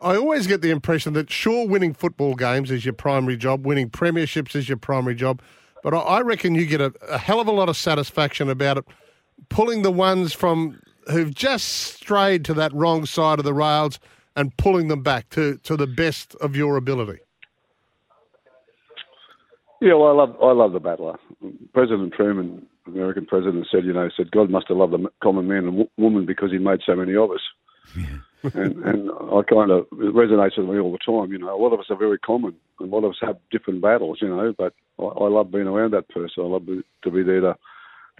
I 0.00 0.16
always 0.16 0.46
get 0.46 0.62
the 0.62 0.70
impression 0.70 1.12
that 1.12 1.30
sure, 1.30 1.68
winning 1.68 1.92
football 1.92 2.34
games 2.34 2.70
is 2.70 2.84
your 2.84 2.94
primary 2.94 3.36
job, 3.36 3.66
winning 3.66 3.90
premierships 3.90 4.56
is 4.56 4.68
your 4.68 4.78
primary 4.78 5.14
job, 5.14 5.42
but 5.82 5.92
I, 5.94 5.98
I 5.98 6.20
reckon 6.22 6.54
you 6.54 6.64
get 6.66 6.80
a, 6.80 6.92
a 7.08 7.18
hell 7.18 7.38
of 7.38 7.46
a 7.46 7.52
lot 7.52 7.68
of 7.68 7.76
satisfaction 7.76 8.48
about 8.48 8.78
it, 8.78 8.84
pulling 9.50 9.82
the 9.82 9.92
ones 9.92 10.32
from 10.32 10.80
who've 11.10 11.34
just 11.34 11.68
strayed 11.68 12.44
to 12.46 12.54
that 12.54 12.72
wrong 12.72 13.04
side 13.04 13.38
of 13.38 13.44
the 13.44 13.52
rails 13.54 13.98
and 14.36 14.56
pulling 14.56 14.88
them 14.88 15.02
back 15.02 15.28
to 15.30 15.56
to 15.58 15.76
the 15.76 15.86
best 15.86 16.34
of 16.36 16.56
your 16.56 16.76
ability. 16.76 17.20
Yeah, 19.80 19.94
well, 19.94 20.10
I 20.10 20.12
love 20.12 20.36
I 20.42 20.52
love 20.52 20.72
the 20.72 20.80
battler. 20.80 21.18
President 21.74 22.12
Truman, 22.14 22.66
American 22.86 23.26
president, 23.26 23.66
said, 23.70 23.84
you 23.84 23.92
know, 23.92 24.08
said 24.16 24.30
God 24.30 24.48
must 24.48 24.68
have 24.68 24.76
loved 24.76 24.92
the 24.92 25.10
common 25.22 25.48
man 25.48 25.58
and 25.64 25.72
w- 25.72 25.90
woman 25.96 26.24
because 26.24 26.52
he 26.52 26.58
made 26.58 26.80
so 26.86 26.94
many 26.94 27.16
of 27.16 27.30
us. 27.32 27.40
and 28.54 28.76
and 28.84 29.10
I 29.10 29.42
kind 29.42 29.70
of 29.72 29.86
it 29.92 30.14
resonates 30.14 30.56
with 30.56 30.68
me 30.68 30.78
all 30.78 30.92
the 30.92 30.98
time. 30.98 31.32
You 31.32 31.38
know, 31.38 31.54
a 31.54 31.60
lot 31.60 31.72
of 31.72 31.80
us 31.80 31.86
are 31.90 31.96
very 31.96 32.18
common, 32.18 32.54
and 32.78 32.92
a 32.92 32.94
lot 32.94 33.04
of 33.04 33.10
us 33.10 33.18
have 33.22 33.38
different 33.50 33.80
battles. 33.82 34.18
You 34.22 34.28
know, 34.28 34.54
but 34.56 34.72
I, 35.00 35.02
I 35.04 35.28
love 35.28 35.50
being 35.50 35.66
around 35.66 35.92
that 35.94 36.08
person. 36.08 36.44
I 36.44 36.46
love 36.46 36.64
be- 36.66 36.84
to 37.02 37.10
be 37.10 37.24
there 37.24 37.40
to 37.40 37.56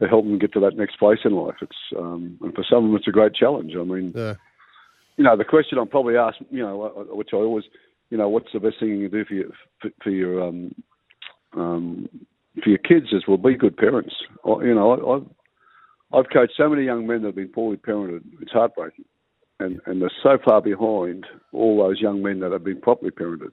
to 0.01 0.09
help 0.09 0.25
them 0.25 0.39
get 0.41 0.53
to 0.55 0.61
that 0.61 0.77
next 0.77 0.99
place 0.99 1.21
in 1.25 1.33
life. 1.35 1.57
It's 1.63 1.77
um, 1.97 2.39
and 2.41 2.53
for 2.55 2.65
some 2.69 2.79
of 2.79 2.91
them, 2.91 2.97
it's 2.97 3.07
a 3.09 3.13
great 3.13 3.35
challenge. 3.35 3.75
I 3.79 3.85
mean, 3.85 4.13
Yeah, 4.17 4.35
you 5.23 5.29
know, 5.29 5.37
the 5.37 5.45
question 5.45 5.79
I'm 5.79 5.87
probably 5.87 6.17
asked, 6.17 6.43
you 6.50 6.64
know, 6.64 6.83
uh, 6.83 7.14
which 7.14 7.29
I 7.33 7.37
always, 7.37 7.62
you 8.11 8.19
know, 8.19 8.29
what's 8.29 8.52
the 8.52 8.59
best 8.59 8.81
thing 8.81 8.88
you 8.88 9.09
can 9.09 9.21
do 9.21 9.25
for 9.25 9.35
your 9.35 9.49
for, 9.81 9.91
for 10.02 10.11
your 10.11 10.43
um, 10.43 10.75
um, 11.57 12.09
for 12.61 12.71
your 12.71 12.79
kids 12.79 13.07
is 13.12 13.23
well, 13.29 13.37
be 13.37 13.55
good 13.55 13.76
parents. 13.76 14.12
I, 14.45 14.64
you 14.64 14.75
know, 14.75 14.91
I, 14.91 15.14
I've 15.14 15.26
I've 16.12 16.33
coached 16.33 16.55
so 16.57 16.69
many 16.69 16.83
young 16.85 17.07
men 17.07 17.23
that 17.23 17.29
have 17.29 17.37
been 17.37 17.50
poorly 17.50 17.76
parented. 17.76 18.23
It's 18.41 18.50
heartbreaking, 18.50 19.05
and 19.61 19.81
and 19.87 20.02
they're 20.02 20.11
so 20.25 20.38
far 20.45 20.61
behind 20.61 21.25
all 21.52 21.79
those 21.79 22.00
young 22.00 22.21
men 22.21 22.41
that 22.41 22.50
have 22.50 22.64
been 22.64 22.81
properly 22.81 23.12
parented. 23.12 23.52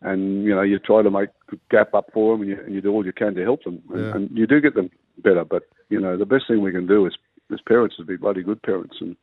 And 0.00 0.44
you 0.44 0.54
know, 0.54 0.62
you 0.62 0.78
try 0.78 1.02
to 1.02 1.10
make 1.10 1.30
a 1.50 1.56
gap 1.72 1.92
up 1.92 2.06
for 2.14 2.34
them, 2.34 2.42
and 2.42 2.50
you, 2.50 2.60
and 2.66 2.72
you 2.72 2.80
do 2.80 2.92
all 2.92 3.04
you 3.04 3.12
can 3.12 3.34
to 3.34 3.42
help 3.42 3.64
them, 3.64 3.82
and, 3.90 4.00
Yeah. 4.00 4.14
and 4.14 4.30
you 4.38 4.46
do 4.46 4.60
get 4.60 4.76
them 4.76 4.90
better. 5.24 5.44
But 5.44 5.64
you 5.88 5.98
know, 5.98 6.16
the 6.16 6.24
best 6.24 6.44
thing 6.46 6.62
we 6.62 6.70
can 6.70 6.86
do 6.86 7.04
is 7.04 7.14
as 7.52 7.58
parents 7.66 7.96
is 7.98 8.06
be 8.06 8.16
bloody 8.16 8.44
good 8.44 8.62
parents 8.62 8.94
and 9.00 9.16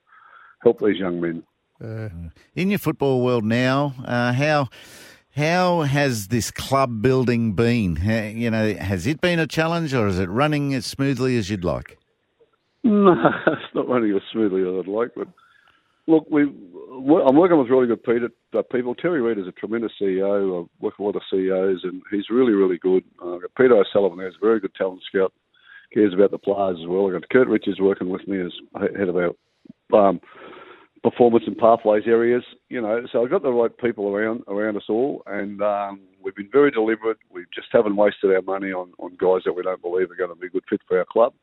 help 0.64 0.82
these 0.82 0.98
young 0.98 1.22
men. 1.22 1.44
In 1.82 2.70
your 2.70 2.80
football 2.80 3.24
world 3.24 3.44
now, 3.44 3.94
uh, 4.06 4.34
how 4.34 4.70
how 5.36 5.82
has 5.82 6.28
this 6.28 6.52
club 6.52 7.02
building 7.02 7.54
been? 7.54 7.96
Ha- 7.96 8.30
You 8.36 8.52
know, 8.52 8.74
has 8.76 9.08
it 9.08 9.22
been 9.22 9.40
a 9.40 9.48
challenge, 9.48 9.94
or 9.94 10.08
is 10.08 10.20
it 10.20 10.30
running 10.30 10.74
as 10.74 10.86
smoothly 10.86 11.38
as 11.38 11.50
you'd 11.50 11.64
like? 11.64 11.98
No, 12.84 13.14
it's 13.46 13.76
not 13.76 13.88
running 13.88 14.16
as 14.16 14.24
smoothly 14.32 14.62
as 14.62 14.68
I'd 14.80 14.92
like. 14.92 15.12
But 15.16 15.28
look, 16.08 16.26
we 16.32 16.42
I'm 16.44 17.36
working 17.36 17.60
with 17.60 17.70
really 17.70 17.86
good 17.88 18.32
uh, 18.58 18.64
people. 18.72 18.96
Terry 18.96 19.22
Reibel 19.22 19.42
is 19.42 19.48
a 19.48 19.52
tremendous 19.52 19.92
CEO. 20.02 20.64
I 20.64 20.68
work 20.80 20.98
with 20.98 21.00
a 21.00 21.04
lot 21.04 21.16
of 21.16 21.22
CEOs, 21.32 21.82
and 21.84 22.02
he's 22.10 22.30
really, 22.32 22.54
really 22.54 22.80
good. 22.80 23.04
Uh, 23.24 23.38
Peter 23.56 23.76
O'Sullivan 23.78 24.20
is 24.26 24.34
a 24.42 24.46
very 24.46 24.60
good 24.60 24.74
talent 24.74 25.02
scout. 25.08 25.32
Cares 25.94 26.14
about 26.14 26.32
the 26.32 26.40
players 26.40 26.78
as 26.82 26.88
well. 26.88 27.06
I've 27.08 27.14
got 27.22 27.30
Kurt 27.30 27.48
Richards 27.48 27.80
working 27.80 28.10
with 28.10 28.28
me 28.28 28.40
as 28.42 28.52
head 28.98 29.10
of 29.10 29.16
our 29.16 29.30
um, 29.94 30.20
performance 31.04 31.46
and 31.48 31.58
pathways 31.58 32.04
areas. 32.08 32.44
You 32.70 32.82
know, 32.82 33.06
so 33.12 33.24
I've 33.24 33.32
got 33.32 33.44
the 33.44 33.52
right 33.52 33.76
people 33.78 34.10
around 34.10 34.44
around 34.48 34.78
us 34.78 34.90
all, 34.90 35.24
and 35.26 35.62
um, 35.62 36.02
we've 36.24 36.36
been 36.36 36.50
very 36.52 36.72
deliberate. 36.72 37.18
We 37.30 37.46
just 37.54 37.68
haven't 37.72 37.96
wasted 37.96 38.32
our 38.32 38.42
money 38.42 38.72
on 38.72 38.94
on 39.00 39.12
guys 39.20 39.44
that 39.46 39.54
we 39.54 39.64
don't 39.64 39.82
believe 39.82 40.12
are 40.12 40.16
going 40.16 40.30
to 40.30 40.36
be 40.36 40.48
a 40.48 40.52
good 40.52 40.64
fit 40.70 40.82
for 40.88 41.00
our 41.00 41.06
club 41.06 41.34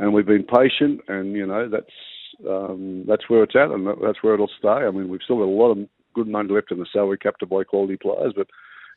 and 0.00 0.14
we've 0.14 0.26
been 0.26 0.44
patient, 0.44 1.02
and 1.08 1.34
you 1.34 1.46
know 1.46 1.68
that's 1.68 2.48
um, 2.48 3.04
that's 3.06 3.28
where 3.28 3.44
it's 3.44 3.54
at, 3.54 3.70
and 3.70 3.86
that's 4.02 4.22
where 4.22 4.34
it'll 4.34 4.50
stay. 4.58 4.68
I 4.68 4.90
mean, 4.90 5.10
we've 5.10 5.20
still 5.22 5.36
got 5.36 5.44
a 5.44 5.60
lot 5.62 5.72
of 5.72 5.78
good 6.14 6.26
money 6.26 6.52
left 6.52 6.72
in 6.72 6.78
the 6.78 6.86
salary 6.92 7.18
cap 7.18 7.36
to 7.38 7.46
buy 7.46 7.62
quality 7.64 7.98
players, 7.98 8.32
but 8.34 8.48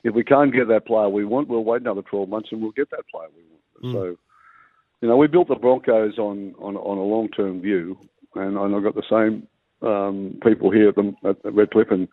if 0.04 0.16
we 0.16 0.24
can't 0.24 0.54
get 0.54 0.70
that 0.70 0.88
player 0.88 1.10
we 1.10 1.26
want, 1.26 1.50
we'll 1.50 1.64
wait 1.64 1.82
another 1.82 2.02
12 2.02 2.28
months 2.28 2.50
and 2.52 2.62
we'll 2.62 2.72
get 2.72 2.90
that 2.90 3.08
player 3.12 3.28
we 3.36 3.44
want. 3.44 3.84
Mm. 3.84 3.94
So, 3.94 4.20
you 5.02 5.08
know, 5.08 5.18
we 5.18 5.28
built 5.28 5.50
the 5.50 5.56
Broncos 5.56 6.18
on 6.18 6.56
on, 6.60 6.78
on 6.78 6.98
a 6.98 7.04
long 7.04 7.28
term 7.30 7.62
view, 7.62 7.98
and, 8.36 8.58
and 8.58 8.76
I've 8.76 8.84
got 8.84 8.96
the 8.96 9.04
same 9.10 9.48
um, 9.84 10.40
people 10.44 10.72
here 10.72 10.90
at, 10.90 10.96
the, 10.96 11.14
at 11.26 11.54
Redcliffe 11.54 11.92
and. 11.92 12.08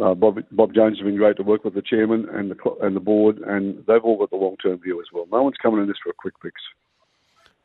Uh, 0.00 0.14
Bob, 0.14 0.38
Bob 0.52 0.72
Jones 0.72 0.98
has 0.98 1.04
been 1.04 1.16
great 1.16 1.36
to 1.36 1.42
work 1.42 1.64
with 1.64 1.74
the 1.74 1.82
chairman 1.82 2.24
and 2.32 2.52
the 2.52 2.56
and 2.80 2.94
the 2.94 3.00
board, 3.00 3.38
and 3.38 3.84
they've 3.88 4.04
all 4.04 4.18
got 4.18 4.30
the 4.30 4.36
long 4.36 4.56
term 4.62 4.78
view 4.78 5.00
as 5.00 5.06
well. 5.12 5.26
No 5.32 5.42
one's 5.42 5.56
coming 5.60 5.80
in 5.80 5.88
this 5.88 5.96
for 6.00 6.10
a 6.10 6.12
quick 6.12 6.34
fix. 6.40 6.54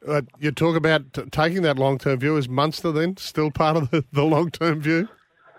Uh, 0.07 0.21
you 0.39 0.51
talk 0.51 0.75
about 0.75 1.13
t- 1.13 1.25
taking 1.31 1.61
that 1.61 1.77
long 1.77 1.99
term 1.99 2.19
view. 2.19 2.35
Is 2.37 2.49
Munster 2.49 2.91
then 2.91 3.17
still 3.17 3.51
part 3.51 3.77
of 3.77 3.91
the, 3.91 4.03
the 4.11 4.23
long 4.23 4.49
term 4.49 4.81
view? 4.81 5.07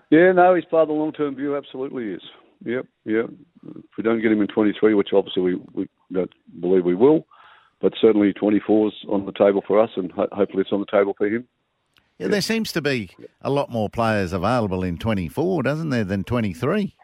Yeah, 0.09 0.31
no, 0.31 0.55
he's 0.55 0.65
part 0.65 0.83
of 0.83 0.87
the 0.89 0.93
long 0.93 1.11
term 1.13 1.35
view. 1.35 1.55
Absolutely 1.55 2.11
is. 2.11 2.21
Yep, 2.65 2.85
yep. 3.05 3.29
If 3.67 3.97
we 3.97 4.03
don't 4.03 4.21
get 4.21 4.31
him 4.31 4.41
in 4.41 4.47
23, 4.47 4.93
which 4.93 5.09
obviously 5.13 5.43
we, 5.43 5.55
we 5.73 5.89
don't 6.11 6.31
believe 6.59 6.85
we 6.85 6.95
will, 6.95 7.27
but 7.81 7.93
certainly 7.99 8.33
24 8.33 8.87
is 8.87 8.93
on 9.09 9.25
the 9.25 9.31
table 9.31 9.61
for 9.67 9.81
us, 9.81 9.89
and 9.95 10.11
ho- 10.11 10.29
hopefully 10.31 10.61
it's 10.61 10.71
on 10.71 10.79
the 10.79 10.85
table 10.97 11.13
for 11.17 11.27
him. 11.27 11.47
Yeah, 12.17 12.27
yeah, 12.27 12.31
there 12.31 12.41
seems 12.41 12.71
to 12.73 12.81
be 12.81 13.11
a 13.41 13.49
lot 13.49 13.69
more 13.69 13.89
players 13.89 14.33
available 14.33 14.83
in 14.83 14.97
24, 14.97 15.63
doesn't 15.63 15.89
there, 15.89 16.03
than 16.03 16.23
23? 16.23 16.95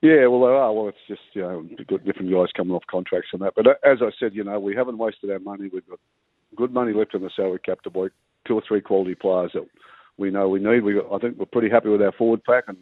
Yeah, 0.00 0.26
well, 0.26 0.40
there 0.42 0.54
are. 0.54 0.72
Well, 0.72 0.88
it's 0.88 0.98
just, 1.08 1.22
you 1.32 1.42
know, 1.42 1.62
different 1.88 2.30
guys 2.30 2.52
coming 2.54 2.74
off 2.74 2.84
contracts 2.90 3.30
and 3.32 3.40
that. 3.42 3.54
But 3.56 3.66
uh, 3.66 3.74
as 3.84 3.98
I 4.02 4.10
said, 4.20 4.34
you 4.34 4.44
know, 4.44 4.60
we 4.60 4.76
haven't 4.76 4.98
wasted 4.98 5.30
our 5.30 5.38
money. 5.38 5.70
We've 5.72 5.88
got 5.88 5.98
good 6.54 6.72
money 6.72 6.92
left 6.92 7.14
in 7.14 7.22
the 7.22 7.30
salary 7.34 7.58
cap 7.64 7.80
to 7.82 7.90
buy 7.90 8.08
two 8.46 8.54
or 8.54 8.62
three 8.66 8.82
quality 8.82 9.14
players 9.14 9.52
that 9.54 9.66
we 10.18 10.30
know 10.30 10.48
we 10.48 10.60
need. 10.60 10.84
We, 10.84 11.00
I 11.00 11.18
think 11.18 11.38
we're 11.38 11.46
pretty 11.46 11.70
happy 11.70 11.88
with 11.88 12.02
our 12.02 12.12
forward 12.12 12.44
pack, 12.44 12.64
and 12.68 12.76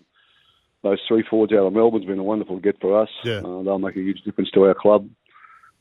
those 0.83 0.99
three 1.07 1.25
forwards 1.29 1.53
out 1.53 1.67
of 1.67 1.73
Melbourne's 1.73 2.07
been 2.07 2.19
a 2.19 2.25
wonderful 2.25 2.59
get 2.59 2.81
for 2.81 3.01
us. 3.01 3.09
Yeah. 3.25 3.39
Uh, 3.39 3.63
they'll 3.63 3.79
make 3.79 3.97
a 3.97 4.01
huge 4.01 4.23
difference 4.23 4.51
to 4.51 4.65
our 4.65 4.75
club. 4.75 5.09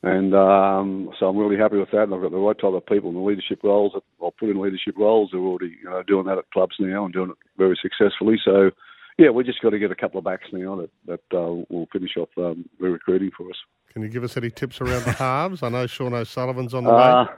And 0.03 0.33
um, 0.33 1.11
so 1.19 1.27
I'm 1.27 1.37
really 1.37 1.57
happy 1.57 1.77
with 1.77 1.91
that. 1.91 2.03
And 2.03 2.13
I've 2.13 2.21
got 2.21 2.31
the 2.31 2.37
right 2.37 2.57
type 2.57 2.73
of 2.73 2.85
people 2.85 3.09
in 3.09 3.15
the 3.15 3.21
leadership 3.21 3.59
roles. 3.63 3.93
I'll 4.21 4.31
put 4.31 4.49
in 4.49 4.59
leadership 4.59 4.95
roles. 4.97 5.29
They're 5.31 5.41
already 5.41 5.75
you 5.83 5.89
know, 5.89 6.01
doing 6.03 6.25
that 6.25 6.39
at 6.39 6.49
clubs 6.51 6.75
now 6.79 7.05
and 7.05 7.13
doing 7.13 7.29
it 7.29 7.37
very 7.57 7.77
successfully. 7.81 8.37
So 8.43 8.71
yeah, 9.17 9.29
we 9.29 9.43
just 9.43 9.61
got 9.61 9.69
to 9.71 9.79
get 9.79 9.91
a 9.91 9.95
couple 9.95 10.17
of 10.17 10.23
backs 10.23 10.47
now 10.51 10.75
that 10.77 10.89
that 11.05 11.37
uh, 11.37 11.63
will 11.69 11.87
finish 11.93 12.17
off 12.17 12.29
um, 12.37 12.67
recruiting 12.79 13.29
for 13.35 13.47
us. 13.49 13.57
Can 13.93 14.01
you 14.01 14.09
give 14.09 14.23
us 14.23 14.37
any 14.37 14.49
tips 14.49 14.81
around 14.81 15.03
the 15.03 15.11
halves? 15.19 15.61
I 15.61 15.69
know 15.69 15.85
Sean 15.85 16.13
O'Sullivan's 16.13 16.73
on 16.73 16.85
the 16.85 16.91
uh, 16.91 17.25
way. 17.25 17.29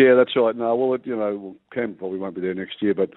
Yeah, 0.00 0.14
that's 0.14 0.34
right. 0.36 0.56
No, 0.56 0.74
well, 0.76 0.94
it, 0.94 1.02
you 1.04 1.16
know, 1.16 1.56
Cam 1.72 1.94
probably 1.94 2.18
won't 2.18 2.34
be 2.34 2.40
there 2.40 2.54
next 2.54 2.82
year, 2.82 2.94
but 2.94 3.10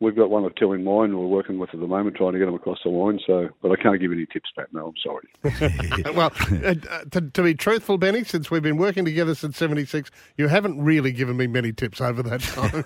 we've 0.00 0.16
got 0.16 0.30
one 0.30 0.44
or 0.44 0.50
two 0.50 0.72
in 0.72 0.84
mind 0.84 1.18
we're 1.18 1.26
working 1.26 1.58
with 1.58 1.70
at 1.74 1.80
the 1.80 1.86
moment, 1.86 2.16
trying 2.16 2.32
to 2.32 2.38
get 2.38 2.46
them 2.46 2.54
across 2.54 2.78
the 2.84 2.90
line. 2.90 3.18
So, 3.26 3.48
but 3.62 3.72
I 3.72 3.76
can't 3.76 4.00
give 4.00 4.12
any 4.12 4.26
tips 4.26 4.50
back. 4.56 4.66
No, 4.72 4.88
I'm 4.88 4.94
sorry. 5.02 6.12
well, 6.14 6.32
uh, 6.64 6.74
to, 7.10 7.20
to, 7.20 7.42
be 7.42 7.54
truthful, 7.54 7.98
Benny, 7.98 8.24
since 8.24 8.50
we've 8.50 8.62
been 8.62 8.76
working 8.76 9.04
together 9.04 9.34
since 9.34 9.56
'76, 9.56 10.10
you 10.36 10.48
haven't 10.48 10.82
really 10.82 11.12
given 11.12 11.36
me 11.36 11.46
many 11.46 11.72
tips 11.72 12.00
over 12.00 12.22
that 12.22 12.40
time. 12.40 12.84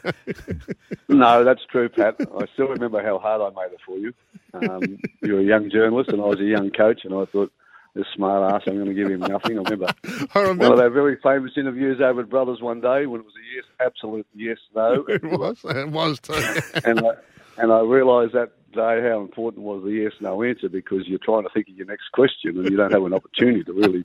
no, 1.09 1.45
that's 1.45 1.63
true, 1.71 1.89
Pat. 1.89 2.17
I 2.21 2.47
still 2.55 2.69
remember 2.69 3.03
how 3.03 3.19
hard 3.19 3.43
I 3.43 3.51
made 3.61 3.73
it 3.73 3.81
for 3.85 3.99
you. 3.99 4.13
Um, 4.55 4.99
you 5.23 5.35
were 5.35 5.41
a 5.41 5.45
young 5.45 5.71
journalist, 5.71 6.11
and 6.11 6.21
I 6.21 6.27
was 6.27 6.41
a 6.41 6.45
young 6.45 6.71
coach, 6.71 7.01
and 7.05 7.15
I 7.15 7.25
thought 7.27 7.53
this 7.95 8.07
smart 8.15 8.55
ass, 8.55 8.63
I'm 8.67 8.75
going 8.75 8.87
to 8.87 8.95
give 8.95 9.11
him 9.11 9.21
nothing. 9.21 9.59
I 9.59 9.63
remember, 9.63 9.87
I 10.35 10.41
remember. 10.41 10.65
one 10.65 10.73
of 10.73 10.79
our 10.79 10.91
very 10.91 11.19
famous 11.23 11.53
interviews 11.57 12.01
over 12.01 12.23
at 12.23 12.31
Brothers 12.31 12.61
one 12.61 12.81
day 12.81 13.07
when 13.07 13.21
it 13.21 13.25
was 13.25 13.35
a 13.35 13.55
yes, 13.55 13.65
absolute 13.81 14.27
yes, 14.35 14.59
no. 14.75 15.05
it 15.09 15.23
was, 15.25 15.59
it 15.65 15.89
was 15.89 16.21
too. 16.21 16.33
and 16.85 17.01
I, 17.01 17.13
and 17.59 17.73
I 17.73 17.81
realised 17.81 18.33
that 18.33 18.53
day 18.73 19.03
how 19.07 19.21
important 19.21 19.65
was 19.65 19.83
the 19.85 19.91
yes 19.91 20.13
no 20.21 20.43
answer 20.43 20.67
because 20.67 21.07
you're 21.07 21.19
trying 21.19 21.43
to 21.43 21.51
think 21.51 21.69
of 21.69 21.75
your 21.75 21.87
next 21.87 22.11
question 22.15 22.57
and 22.57 22.71
you 22.71 22.77
don't 22.79 22.91
have 22.91 23.05
an 23.05 23.13
opportunity 23.13 23.63
to 23.63 23.73
really 23.75 24.03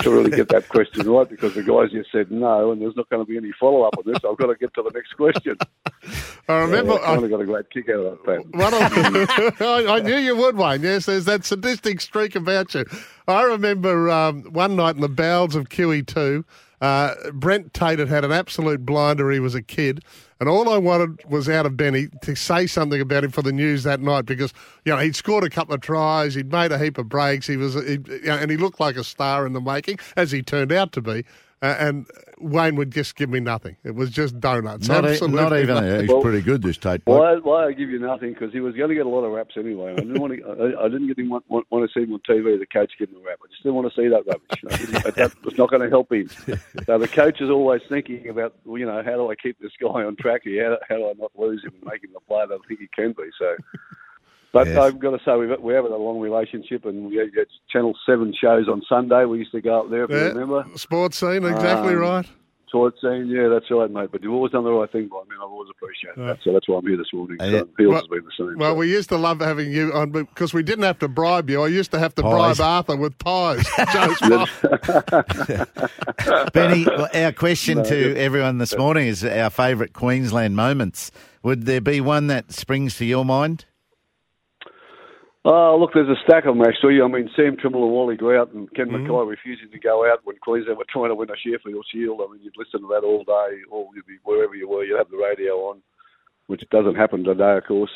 to 0.00 0.10
really 0.10 0.30
get 0.30 0.48
that 0.48 0.68
question 0.68 1.08
right 1.10 1.28
because 1.28 1.54
the 1.54 1.62
guys 1.62 1.90
just 1.90 2.12
said 2.12 2.30
no 2.30 2.70
and 2.70 2.82
there's 2.82 2.96
not 2.96 3.08
going 3.08 3.24
to 3.24 3.28
be 3.28 3.36
any 3.36 3.52
follow 3.58 3.82
up 3.82 3.96
on 3.96 4.04
this. 4.04 4.18
I've 4.28 4.36
got 4.36 4.46
to 4.46 4.54
get 4.56 4.74
to 4.74 4.82
the 4.82 4.90
next 4.90 5.12
question. 5.14 5.56
I 6.48 6.58
remember. 6.58 6.94
Yeah, 6.94 7.00
I 7.00 7.14
kind 7.14 7.24
of 7.24 7.30
got 7.30 7.40
a 7.40 7.46
great 7.46 7.70
kick 7.70 7.88
out 7.88 8.00
of 8.00 8.18
that. 8.26 9.56
Of, 9.56 9.60
I, 9.62 9.96
I, 9.96 10.00
knew 10.00 10.16
you 10.16 10.36
would, 10.36 10.56
Wayne. 10.56 10.82
Yes, 10.82 11.06
there's 11.06 11.24
that 11.24 11.44
sadistic 11.44 12.00
streak 12.00 12.36
about 12.36 12.74
you. 12.74 12.84
I 13.26 13.42
remember 13.42 14.10
um, 14.10 14.44
one 14.52 14.76
night 14.76 14.96
in 14.96 15.00
the 15.00 15.08
bowels 15.08 15.56
of 15.56 15.70
QE2, 15.70 16.44
uh, 16.80 17.14
Brent 17.32 17.72
Tate 17.74 17.98
had 17.98 18.08
had 18.08 18.24
an 18.24 18.32
absolute 18.32 18.84
blinder. 18.84 19.30
He 19.30 19.40
was 19.40 19.54
a 19.54 19.62
kid. 19.62 20.02
And 20.38 20.48
all 20.48 20.68
I 20.68 20.76
wanted 20.76 21.24
was 21.30 21.48
out 21.48 21.64
of 21.64 21.76
Benny 21.78 22.08
to 22.22 22.34
say 22.34 22.66
something 22.66 23.00
about 23.00 23.24
him 23.24 23.30
for 23.30 23.40
the 23.40 23.52
news 23.52 23.84
that 23.84 24.00
night 24.00 24.26
because, 24.26 24.52
you 24.84 24.92
know, 24.92 24.98
he'd 24.98 25.16
scored 25.16 25.44
a 25.44 25.50
couple 25.50 25.74
of 25.74 25.80
tries, 25.80 26.34
he'd 26.34 26.52
made 26.52 26.72
a 26.72 26.78
heap 26.78 26.98
of 26.98 27.08
breaks, 27.08 27.46
he 27.46 27.56
was, 27.56 27.74
he, 27.74 27.92
you 27.92 28.20
know, 28.24 28.36
and 28.36 28.50
he 28.50 28.58
looked 28.58 28.78
like 28.78 28.96
a 28.96 29.04
star 29.04 29.46
in 29.46 29.54
the 29.54 29.62
making, 29.62 29.98
as 30.16 30.30
he 30.30 30.42
turned 30.42 30.72
out 30.72 30.92
to 30.92 31.00
be. 31.00 31.24
Uh, 31.62 31.74
and 31.78 32.06
Wayne 32.38 32.76
would 32.76 32.90
just 32.90 33.16
give 33.16 33.30
me 33.30 33.40
nothing. 33.40 33.76
It 33.82 33.94
was 33.94 34.10
just 34.10 34.38
donuts. 34.38 34.88
Not, 34.88 35.06
e- 35.06 35.26
not 35.26 35.56
even. 35.56 35.76
A, 35.78 36.00
he's 36.02 36.08
well, 36.08 36.20
pretty 36.20 36.42
good, 36.42 36.62
this 36.62 36.76
Tate. 36.76 37.00
Why, 37.06 37.36
why 37.36 37.66
I 37.66 37.72
give 37.72 37.88
you 37.88 37.98
nothing? 37.98 38.34
Because 38.34 38.52
he 38.52 38.60
was 38.60 38.74
going 38.76 38.90
to 38.90 38.94
get 38.94 39.06
a 39.06 39.08
lot 39.08 39.24
of 39.24 39.32
raps 39.32 39.54
anyway. 39.56 39.92
I 39.92 39.96
didn't 39.96 40.20
want 40.20 40.34
to. 40.34 40.44
I, 40.44 40.84
I 40.84 40.88
didn't 40.88 41.06
get 41.06 41.18
him 41.18 41.30
want, 41.30 41.44
want, 41.48 41.66
want, 41.70 41.90
to 41.90 41.98
see 41.98 42.04
him 42.04 42.12
on 42.12 42.20
TV. 42.28 42.58
The 42.58 42.66
coach 42.66 42.92
giving 42.98 43.16
a 43.16 43.20
rap. 43.20 43.38
I 43.42 43.48
just 43.48 43.62
didn't 43.62 43.74
want 43.74 43.90
to 43.90 44.00
see 44.00 44.08
that 44.08 44.26
rubbish. 44.26 45.14
that 45.16 45.44
was 45.44 45.56
not 45.56 45.70
going 45.70 45.82
to 45.82 45.88
help 45.88 46.12
him. 46.12 46.28
So 46.84 46.98
the 46.98 47.08
coach 47.08 47.40
is 47.40 47.50
always 47.50 47.82
thinking 47.88 48.28
about, 48.28 48.54
you 48.64 48.86
know, 48.86 49.02
how 49.02 49.16
do 49.16 49.30
I 49.30 49.34
keep 49.34 49.58
this 49.58 49.72
guy 49.80 50.04
on 50.04 50.14
track? 50.16 50.42
How, 50.44 50.76
how 50.88 50.96
do 50.96 51.08
I 51.08 51.12
not 51.18 51.32
lose 51.36 51.64
him 51.64 51.72
and 51.74 51.90
make 51.90 52.04
him 52.04 52.10
the 52.12 52.20
player 52.20 52.46
that 52.46 52.54
I 52.62 52.68
think 52.68 52.80
he 52.80 52.88
can 52.94 53.12
be? 53.12 53.24
So. 53.38 53.56
But 54.52 54.68
yes. 54.68 54.78
I've 54.78 54.98
got 54.98 55.10
to 55.10 55.18
say, 55.24 55.36
we've, 55.36 55.60
we 55.60 55.74
have 55.74 55.84
a 55.84 55.96
long 55.96 56.20
relationship, 56.20 56.84
and 56.84 57.06
we 57.06 57.16
get 57.16 57.48
Channel 57.70 57.94
7 58.06 58.34
shows 58.40 58.68
on 58.68 58.82
Sunday. 58.88 59.24
We 59.24 59.38
used 59.38 59.52
to 59.52 59.60
go 59.60 59.80
up 59.80 59.90
there, 59.90 60.04
if 60.04 60.10
yeah. 60.10 60.16
you 60.16 60.28
remember. 60.28 60.64
Sports 60.76 61.18
scene, 61.18 61.44
exactly 61.44 61.94
um, 61.94 62.00
right. 62.00 62.26
Sports 62.68 63.00
scene, 63.00 63.28
yeah, 63.28 63.48
that's 63.48 63.70
right, 63.70 63.90
mate. 63.90 64.10
But 64.10 64.22
you've 64.22 64.32
always 64.32 64.52
done 64.52 64.64
the 64.64 64.72
right 64.72 64.90
thing 64.90 65.08
by 65.08 65.18
me, 65.18 65.34
and 65.34 65.42
I've 65.42 65.50
always 65.50 65.70
appreciated 65.70 66.20
right. 66.20 66.36
that. 66.36 66.38
So 66.42 66.52
that's 66.52 66.68
why 66.68 66.78
I'm 66.78 66.86
here 66.86 66.96
this 66.96 67.12
morning. 67.12 67.36
So 67.38 67.68
well, 67.78 67.94
has 67.94 68.06
been 68.08 68.24
the 68.24 68.30
same. 68.36 68.58
Well, 68.58 68.72
so. 68.72 68.74
we 68.74 68.90
used 68.90 69.08
to 69.10 69.16
love 69.16 69.40
having 69.40 69.70
you 69.70 69.92
on 69.92 70.10
because 70.10 70.52
we 70.52 70.64
didn't 70.64 70.84
have 70.84 70.98
to 70.98 71.08
bribe 71.08 71.48
you. 71.48 71.62
I 71.62 71.68
used 71.68 71.92
to 71.92 71.98
have 71.98 72.14
to 72.16 72.22
pies. 72.22 72.56
bribe 72.56 72.66
Arthur 72.66 72.96
with 72.96 73.16
pies. 73.18 73.66
Benny, 76.52 76.86
our 77.14 77.32
question 77.32 77.78
no, 77.78 77.84
to 77.84 78.16
everyone 78.16 78.58
this 78.58 78.76
morning 78.76 79.06
is 79.06 79.24
our 79.24 79.50
favourite 79.50 79.92
Queensland 79.92 80.56
moments. 80.56 81.12
Would 81.44 81.66
there 81.66 81.80
be 81.80 82.00
one 82.00 82.26
that 82.26 82.52
springs 82.52 82.96
to 82.96 83.04
your 83.04 83.24
mind? 83.24 83.64
Oh, 85.48 85.78
look, 85.78 85.92
there's 85.94 86.08
a 86.08 86.20
stack 86.26 86.44
of 86.44 86.56
them 86.56 86.66
actually. 86.66 87.00
I 87.00 87.06
mean, 87.06 87.30
Sam 87.36 87.56
Trimble 87.56 87.84
and 87.84 87.92
Wally 87.92 88.16
Grout 88.16 88.52
and 88.52 88.68
Ken 88.74 88.88
mm-hmm. 88.88 89.06
Mackay 89.06 89.30
refusing 89.30 89.70
to 89.70 89.78
go 89.78 90.04
out 90.04 90.18
when 90.24 90.34
Queensland 90.42 90.76
were 90.76 90.84
trying 90.90 91.10
to 91.10 91.14
win 91.14 91.30
a 91.30 91.36
Sheffield 91.36 91.86
Shield. 91.92 92.20
I 92.20 92.32
mean, 92.32 92.42
you'd 92.42 92.58
listen 92.58 92.80
to 92.80 92.88
that 92.88 93.06
all 93.06 93.22
day, 93.22 93.62
or 93.70 93.88
you'd 93.94 94.06
be 94.06 94.18
wherever 94.24 94.56
you 94.56 94.68
were, 94.68 94.82
you'd 94.82 94.98
have 94.98 95.08
the 95.08 95.16
radio 95.16 95.52
on, 95.70 95.82
which 96.48 96.64
doesn't 96.72 96.96
happen 96.96 97.22
today, 97.22 97.58
of 97.58 97.64
course. 97.64 97.92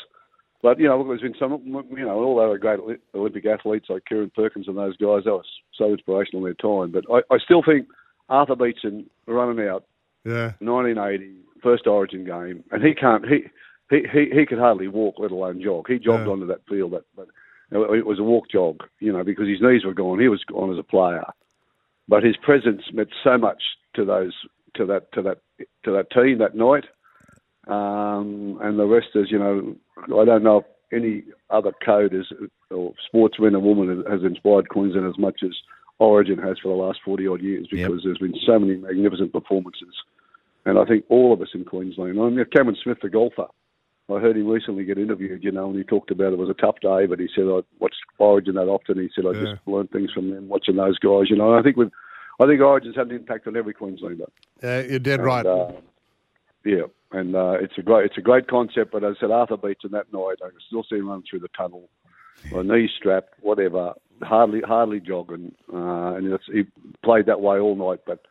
But 0.61 0.79
you 0.79 0.87
know, 0.87 0.97
look, 0.97 1.07
there's 1.09 1.21
been 1.21 1.35
some, 1.37 1.61
you 1.91 2.05
know, 2.05 2.23
all 2.23 2.39
they 2.39 2.47
were 2.47 2.57
great 2.57 2.79
Olympic 3.13 3.45
athletes 3.45 3.87
like 3.89 4.03
Kieren 4.09 4.33
Perkins 4.33 4.69
and 4.69 4.77
those 4.77 4.95
guys. 4.95 5.23
They 5.25 5.31
were 5.31 5.43
so 5.77 5.91
inspirational 5.91 6.45
in 6.45 6.53
their 6.53 6.53
time. 6.53 6.93
But 6.93 7.03
I, 7.11 7.35
I 7.35 7.37
still 7.43 7.63
think 7.63 7.85
Arthur 8.29 8.55
Beetson 8.55 9.09
running 9.27 9.67
out, 9.67 9.83
yeah, 10.23 10.53
1980 10.59 11.35
first 11.61 11.85
Origin 11.85 12.23
game, 12.23 12.63
and 12.71 12.81
he 12.81 12.93
can't 12.93 13.27
he. 13.27 13.43
He, 13.89 14.03
he, 14.09 14.29
he 14.33 14.45
could 14.45 14.57
hardly 14.57 14.87
walk, 14.87 15.15
let 15.17 15.31
alone 15.31 15.61
jog. 15.61 15.85
He 15.89 15.99
jogged 15.99 16.25
yeah. 16.25 16.31
onto 16.31 16.47
that 16.47 16.65
field, 16.65 16.91
but, 16.91 17.03
but 17.13 17.27
it 17.71 18.05
was 18.05 18.19
a 18.19 18.23
walk 18.23 18.49
jog, 18.51 18.83
you 18.99 19.13
know, 19.13 19.23
because 19.23 19.47
his 19.47 19.61
knees 19.61 19.85
were 19.85 19.93
gone. 19.93 20.19
He 20.19 20.27
was 20.27 20.43
gone 20.43 20.71
as 20.71 20.79
a 20.79 20.83
player, 20.83 21.23
but 22.07 22.23
his 22.23 22.35
presence 22.37 22.83
meant 22.91 23.09
so 23.23 23.37
much 23.37 23.61
to 23.95 24.05
those 24.05 24.33
to 24.75 24.85
that 24.85 25.11
to 25.13 25.21
that 25.21 25.39
to 25.85 25.91
that 25.91 26.11
team 26.11 26.39
that 26.39 26.55
night. 26.55 26.85
Um, 27.67 28.59
and 28.61 28.77
the 28.79 28.85
rest 28.85 29.09
is, 29.15 29.27
you 29.29 29.39
know, 29.39 29.75
I 29.97 30.25
don't 30.25 30.43
know 30.43 30.57
if 30.57 30.65
any 30.91 31.23
other 31.49 31.71
code 31.85 32.13
is 32.13 32.25
or 32.69 32.93
sportsman 33.07 33.55
or 33.55 33.59
woman 33.59 34.03
has 34.09 34.23
inspired 34.23 34.69
Queensland 34.69 35.07
as 35.07 35.17
much 35.17 35.41
as 35.43 35.51
Origin 35.99 36.39
has 36.39 36.57
for 36.59 36.69
the 36.69 36.81
last 36.81 36.99
forty 37.05 37.27
odd 37.27 37.41
years 37.41 37.67
because 37.69 37.89
yep. 37.93 38.01
there's 38.03 38.17
been 38.17 38.35
so 38.45 38.59
many 38.59 38.77
magnificent 38.77 39.31
performances. 39.31 39.93
And 40.65 40.77
I 40.77 40.85
think 40.85 41.05
all 41.09 41.33
of 41.33 41.41
us 41.41 41.49
in 41.53 41.65
Queensland, 41.65 42.19
I 42.19 42.29
mean, 42.29 42.45
Cameron 42.53 42.77
Smith, 42.83 42.99
the 43.01 43.09
golfer, 43.09 43.47
I 44.13 44.19
heard 44.19 44.37
him 44.37 44.47
recently 44.47 44.83
get 44.83 44.97
interviewed, 44.97 45.43
you 45.43 45.51
know, 45.51 45.69
and 45.69 45.77
he 45.77 45.83
talked 45.83 46.11
about 46.11 46.33
it 46.33 46.39
was 46.39 46.49
a 46.49 46.53
tough 46.53 46.79
day, 46.81 47.05
but 47.05 47.19
he 47.19 47.27
said 47.35 47.45
I 47.45 47.61
watched 47.79 48.01
Origin 48.17 48.55
that 48.55 48.67
often. 48.67 48.99
He 48.99 49.09
said 49.15 49.25
I 49.25 49.31
yeah. 49.31 49.53
just 49.53 49.67
learned 49.67 49.91
things 49.91 50.11
from 50.11 50.29
them 50.29 50.49
watching 50.49 50.75
those 50.75 50.99
guys, 50.99 51.29
you 51.29 51.35
know. 51.35 51.57
I 51.57 51.61
think 51.61 51.77
with, 51.77 51.91
I 52.39 52.45
think 52.45 52.61
Origin's 52.61 52.95
had 52.95 53.07
an 53.07 53.15
impact 53.15 53.47
on 53.47 53.55
every 53.55 53.73
Queenslander. 53.73 54.25
Yeah, 54.61 54.81
you're 54.81 54.99
dead 54.99 55.19
and, 55.19 55.25
right. 55.25 55.45
Uh, 55.45 55.71
yeah, 56.63 56.83
and 57.11 57.35
uh, 57.35 57.57
it's 57.59 57.77
a 57.77 57.81
great, 57.81 58.05
it's 58.05 58.17
a 58.17 58.21
great 58.21 58.47
concept. 58.47 58.91
But 58.91 59.03
as 59.03 59.15
I 59.17 59.21
said, 59.21 59.31
Arthur 59.31 59.57
Beetson 59.57 59.91
that 59.91 60.11
night, 60.13 60.37
I 60.43 60.49
can 60.49 60.59
still 60.67 60.83
see 60.89 60.97
him 60.97 61.09
running 61.09 61.25
through 61.29 61.39
the 61.39 61.49
tunnel, 61.49 61.89
or 62.51 62.63
knee 62.63 62.89
strapped, 62.97 63.33
whatever, 63.41 63.93
hardly, 64.21 64.61
hardly 64.61 64.99
jogging, 64.99 65.53
uh, 65.73 66.13
and 66.15 66.39
he 66.53 66.63
played 67.03 67.25
that 67.25 67.41
way 67.41 67.59
all 67.59 67.75
night. 67.75 68.01
But 68.05 68.25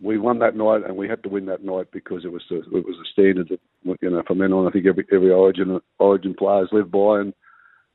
we 0.00 0.18
won 0.18 0.38
that 0.38 0.56
night, 0.56 0.82
and 0.86 0.96
we 0.96 1.08
had 1.08 1.22
to 1.22 1.28
win 1.28 1.46
that 1.46 1.64
night 1.64 1.88
because 1.92 2.24
it 2.24 2.32
was 2.32 2.42
the, 2.48 2.56
it 2.56 2.86
was 2.86 2.96
a 2.96 3.12
standard 3.12 3.48
that 3.48 3.60
you 4.00 4.10
know 4.10 4.22
from 4.26 4.38
then 4.38 4.52
on. 4.52 4.66
I 4.66 4.70
think 4.70 4.86
every 4.86 5.06
every 5.12 5.30
Origin 5.30 5.80
Origin 5.98 6.34
players 6.34 6.68
live 6.72 6.90
by, 6.90 7.20
and 7.20 7.34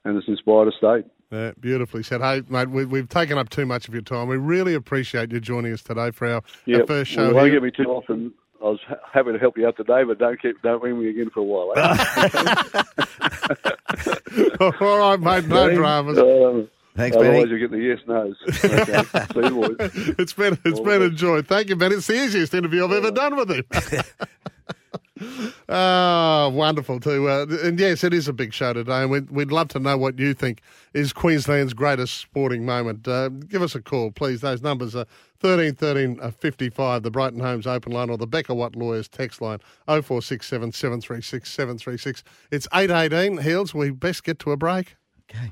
and 0.03 0.17
it's 0.17 0.27
inspired 0.27 0.67
a 0.67 0.71
state. 0.71 1.05
Yeah, 1.31 1.51
beautifully 1.59 2.03
said. 2.03 2.21
Hey, 2.21 2.43
mate, 2.47 2.69
we, 2.69 2.99
have 2.99 3.09
taken 3.09 3.37
up 3.37 3.49
too 3.49 3.65
much 3.65 3.87
of 3.87 3.93
your 3.95 4.03
time. 4.03 4.27
We 4.27 4.37
really 4.37 4.75
appreciate 4.75 5.31
you 5.31 5.39
joining 5.39 5.73
us 5.73 5.81
today 5.81 6.11
for 6.11 6.27
our, 6.27 6.43
our 6.71 6.85
first 6.85 7.11
show. 7.11 7.25
Well, 7.25 7.35
won't 7.35 7.51
get 7.51 7.63
me 7.63 7.71
too 7.71 7.89
often. 7.89 8.31
I 8.61 8.65
was 8.65 8.79
happy 9.11 9.31
to 9.33 9.39
help 9.39 9.57
you 9.57 9.67
out 9.67 9.75
today, 9.75 10.03
but 10.03 10.19
don't 10.19 10.39
keep 10.41 10.61
don't 10.61 10.81
ring 10.81 10.99
me 10.99 11.09
again 11.09 11.29
for 11.33 11.39
a 11.39 11.43
while. 11.43 11.73
Eh? 11.75 12.83
All 14.81 14.97
right, 14.97 15.19
mate. 15.19 15.47
No 15.47 15.73
dramas. 15.75 16.17
Um, 16.17 16.69
Thanks, 16.95 17.17
Otherwise, 17.17 17.49
Benny. 17.49 17.51
you 17.51 17.59
get 17.59 17.71
the 17.71 17.77
yes 17.77 17.99
nos. 18.07 18.35
Okay. 18.63 19.03
See 19.33 19.53
you, 19.53 19.75
boys. 19.75 20.15
It's 20.17 20.33
been 20.33 20.57
it's 20.63 20.79
All 20.79 20.85
been 20.85 21.01
right. 21.01 21.11
enjoyed. 21.11 21.47
Thank 21.47 21.67
you, 21.69 21.75
Ben. 21.75 21.91
It's 21.91 22.07
the 22.07 22.15
easiest 22.23 22.53
interview 22.53 22.85
I've 22.85 22.91
ever 22.93 23.11
done 23.11 23.35
with 23.35 23.51
him. 23.51 23.65
Oh, 25.69 26.49
wonderful 26.53 26.99
too. 26.99 27.27
Uh, 27.29 27.45
and 27.63 27.79
yes, 27.79 28.03
it 28.03 28.13
is 28.13 28.27
a 28.27 28.33
big 28.33 28.53
show 28.53 28.73
today, 28.73 29.01
and 29.01 29.09
we'd, 29.11 29.29
we'd 29.29 29.51
love 29.51 29.67
to 29.69 29.79
know 29.79 29.97
what 29.97 30.19
you 30.19 30.33
think 30.33 30.61
is 30.93 31.11
Queensland's 31.13 31.73
greatest 31.73 32.15
sporting 32.17 32.65
moment. 32.65 33.07
Uh, 33.07 33.29
give 33.29 33.61
us 33.61 33.75
a 33.75 33.81
call, 33.81 34.11
please. 34.11 34.41
Those 34.41 34.61
numbers 34.61 34.95
are 34.95 35.05
13 35.39 35.75
13 35.75 36.19
uh, 36.21 36.31
55, 36.31 37.03
the 37.03 37.11
Brighton 37.11 37.39
Homes 37.39 37.65
open 37.67 37.91
line, 37.93 38.09
or 38.09 38.17
the 38.17 38.27
Becker 38.27 38.53
Watt 38.53 38.75
Lawyers 38.75 39.07
text 39.07 39.41
line 39.41 39.59
0467 39.87 40.71
736 40.71 41.49
736. 41.51 42.23
It's 42.51 42.67
818. 42.73 43.37
Heals, 43.43 43.73
we 43.73 43.91
best 43.91 44.23
get 44.23 44.39
to 44.39 44.51
a 44.51 44.57
break. 44.57 44.95
Okay. 45.29 45.51